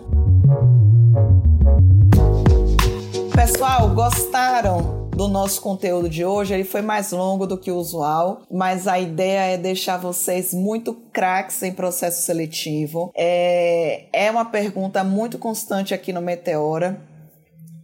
Pessoal, 3.35 3.89
gostaram? 3.89 5.06
Do 5.17 5.27
nosso 5.27 5.59
conteúdo 5.61 6.07
de 6.07 6.23
hoje. 6.23 6.53
Ele 6.53 6.63
foi 6.63 6.81
mais 6.81 7.11
longo 7.11 7.47
do 7.47 7.57
que 7.57 7.71
o 7.71 7.75
usual, 7.75 8.43
mas 8.51 8.87
a 8.87 8.99
ideia 8.99 9.53
é 9.53 9.57
deixar 9.57 9.97
vocês 9.97 10.53
muito 10.53 10.93
craques 11.11 11.61
em 11.63 11.73
processo 11.73 12.21
seletivo. 12.21 13.11
É, 13.15 14.05
é 14.13 14.29
uma 14.29 14.45
pergunta 14.45 15.03
muito 15.03 15.39
constante 15.39 15.93
aqui 15.93 16.13
no 16.13 16.21
Meteora. 16.21 17.01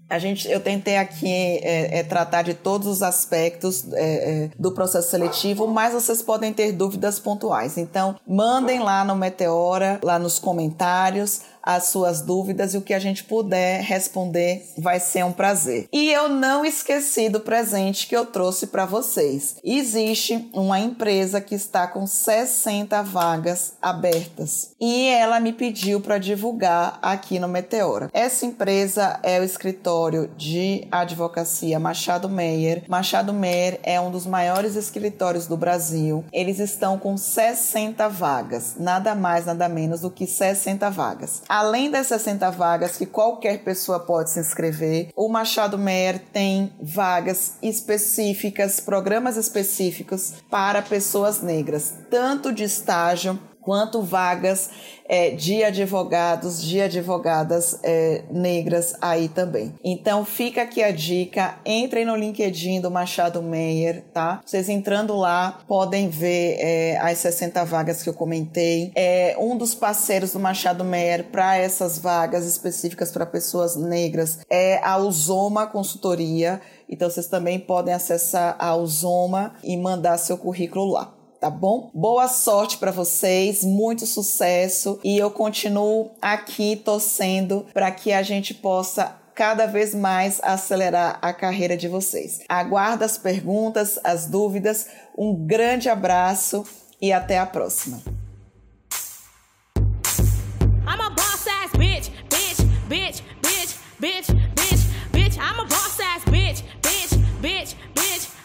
A 0.09 0.19
gente, 0.19 0.47
eu 0.47 0.59
tentei 0.59 0.97
aqui 0.97 1.27
é, 1.27 1.99
é, 1.99 2.03
tratar 2.03 2.43
de 2.43 2.53
todos 2.53 2.87
os 2.87 3.01
aspectos 3.01 3.91
é, 3.93 4.43
é 4.45 4.49
do 4.59 4.71
processo 4.71 5.09
seletivo, 5.09 5.65
mas 5.67 5.91
vocês 5.91 6.21
podem 6.21 6.53
ter 6.53 6.71
dúvidas 6.71 7.19
pontuais. 7.19 7.79
Então, 7.79 8.15
mandem 8.27 8.79
lá 8.79 9.03
no 9.03 9.15
Meteora, 9.15 9.99
lá 10.03 10.19
nos 10.19 10.37
comentários 10.37 11.41
as 11.63 11.85
suas 11.85 12.21
dúvidas 12.21 12.73
e 12.73 12.77
o 12.77 12.81
que 12.81 12.93
a 12.93 12.99
gente 12.99 13.23
puder 13.23 13.81
responder 13.81 14.65
vai 14.77 14.99
ser 14.99 15.23
um 15.23 15.31
prazer. 15.31 15.87
E 15.91 16.11
eu 16.11 16.27
não 16.27 16.65
esqueci 16.65 17.29
do 17.29 17.39
presente 17.39 18.05
que 18.07 18.15
eu 18.15 18.25
trouxe 18.25 18.67
para 18.67 18.85
vocês. 18.85 19.55
Existe 19.63 20.49
uma 20.53 20.79
empresa 20.79 21.39
que 21.39 21.55
está 21.55 21.87
com 21.87 22.05
60 22.05 23.01
vagas 23.03 23.73
abertas 23.81 24.71
e 24.79 25.07
ela 25.07 25.39
me 25.39 25.53
pediu 25.53 26.01
para 26.01 26.17
divulgar 26.17 26.99
aqui 27.01 27.39
no 27.39 27.47
Meteora. 27.47 28.09
Essa 28.13 28.45
empresa 28.45 29.19
é 29.23 29.39
o 29.39 29.43
escritório 29.43 30.29
de 30.37 30.87
advocacia 30.91 31.79
Machado 31.79 32.29
Meyer. 32.29 32.83
Machado 32.87 33.31
Meyer 33.31 33.79
é 33.83 33.99
um 33.99 34.11
dos 34.11 34.25
maiores 34.25 34.75
escritórios 34.75 35.47
do 35.47 35.55
Brasil. 35.55 36.25
Eles 36.33 36.59
estão 36.59 36.97
com 36.97 37.15
60 37.15 38.07
vagas, 38.09 38.75
nada 38.77 39.15
mais, 39.15 39.45
nada 39.45 39.69
menos 39.69 40.01
do 40.01 40.09
que 40.09 40.27
60 40.27 40.89
vagas. 40.89 41.41
Além 41.55 41.91
das 41.91 42.07
60 42.07 42.49
vagas 42.49 42.97
que 42.97 43.05
qualquer 43.05 43.59
pessoa 43.59 43.99
pode 43.99 44.31
se 44.31 44.39
inscrever, 44.39 45.09
o 45.15 45.29
Machado 45.29 45.77
Meyer 45.77 46.19
tem 46.33 46.73
vagas 46.81 47.59
específicas, 47.61 48.79
programas 48.79 49.37
específicos 49.37 50.33
para 50.49 50.81
pessoas 50.81 51.43
negras, 51.43 51.93
tanto 52.09 52.51
de 52.51 52.63
estágio 52.63 53.39
quanto 53.63 54.01
vagas 54.01 54.69
é, 55.07 55.31
de 55.31 55.63
advogados, 55.63 56.61
de 56.61 56.81
advogadas 56.81 57.79
é, 57.83 58.23
negras 58.31 58.95
aí 59.01 59.27
também. 59.27 59.73
Então 59.83 60.25
fica 60.25 60.61
aqui 60.61 60.81
a 60.81 60.91
dica, 60.91 61.57
entrem 61.65 62.05
no 62.05 62.15
LinkedIn 62.15 62.81
do 62.81 62.89
Machado 62.89 63.41
Meyer, 63.41 64.03
tá? 64.13 64.41
Vocês 64.45 64.69
entrando 64.69 65.15
lá 65.15 65.59
podem 65.67 66.09
ver 66.09 66.57
é, 66.59 66.97
as 66.97 67.17
60 67.19 67.63
vagas 67.65 68.03
que 68.03 68.09
eu 68.09 68.13
comentei. 68.13 68.91
É 68.95 69.35
um 69.39 69.57
dos 69.57 69.75
parceiros 69.75 70.33
do 70.33 70.39
Machado 70.39 70.83
Meyer 70.83 71.25
para 71.25 71.57
essas 71.57 71.97
vagas 71.97 72.45
específicas 72.45 73.11
para 73.11 73.25
pessoas 73.25 73.75
negras 73.75 74.39
é 74.49 74.79
a 74.83 74.97
Uzoma 74.97 75.67
Consultoria 75.67 76.61
Então 76.89 77.09
vocês 77.09 77.27
também 77.27 77.59
podem 77.59 77.93
acessar 77.93 78.55
a 78.59 78.75
Uzoma 78.75 79.55
e 79.63 79.75
mandar 79.77 80.17
seu 80.17 80.37
currículo 80.37 80.91
lá 80.91 81.22
tá 81.43 81.49
bom? 81.49 81.91
Boa 81.93 82.29
sorte 82.29 82.77
para 82.77 82.89
vocês, 82.89 83.65
muito 83.65 84.05
sucesso 84.05 84.97
e 85.03 85.17
eu 85.17 85.29
continuo 85.29 86.11
aqui 86.21 86.77
torcendo 86.77 87.65
para 87.73 87.91
que 87.91 88.13
a 88.13 88.23
gente 88.23 88.53
possa 88.53 89.17
cada 89.35 89.65
vez 89.65 89.93
mais 89.93 90.39
acelerar 90.41 91.19
a 91.21 91.33
carreira 91.33 91.75
de 91.75 91.89
vocês. 91.89 92.39
Aguardo 92.47 93.03
as 93.03 93.17
perguntas, 93.17 93.99
as 94.05 94.25
dúvidas. 94.25 94.87
Um 95.17 95.35
grande 95.35 95.89
abraço 95.89 96.63
e 97.01 97.11
até 97.11 97.37
a 97.37 97.45
próxima. 97.45 98.01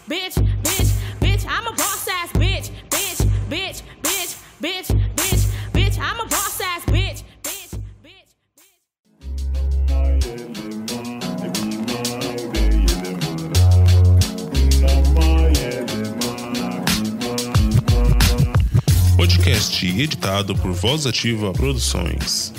Boss 0.08 0.47
bitch, 4.60 4.88
bitch, 5.14 5.46
bitch. 5.72 5.98
I'm 5.98 6.20
a 6.20 6.26
boss 6.28 6.60
ass 6.60 6.84
bitch, 6.86 7.24
Podcast 19.16 19.86
editado 19.86 20.54
por 20.56 20.72
Voz 20.72 21.06
Ativa 21.06 21.52
Produções. 21.52 22.52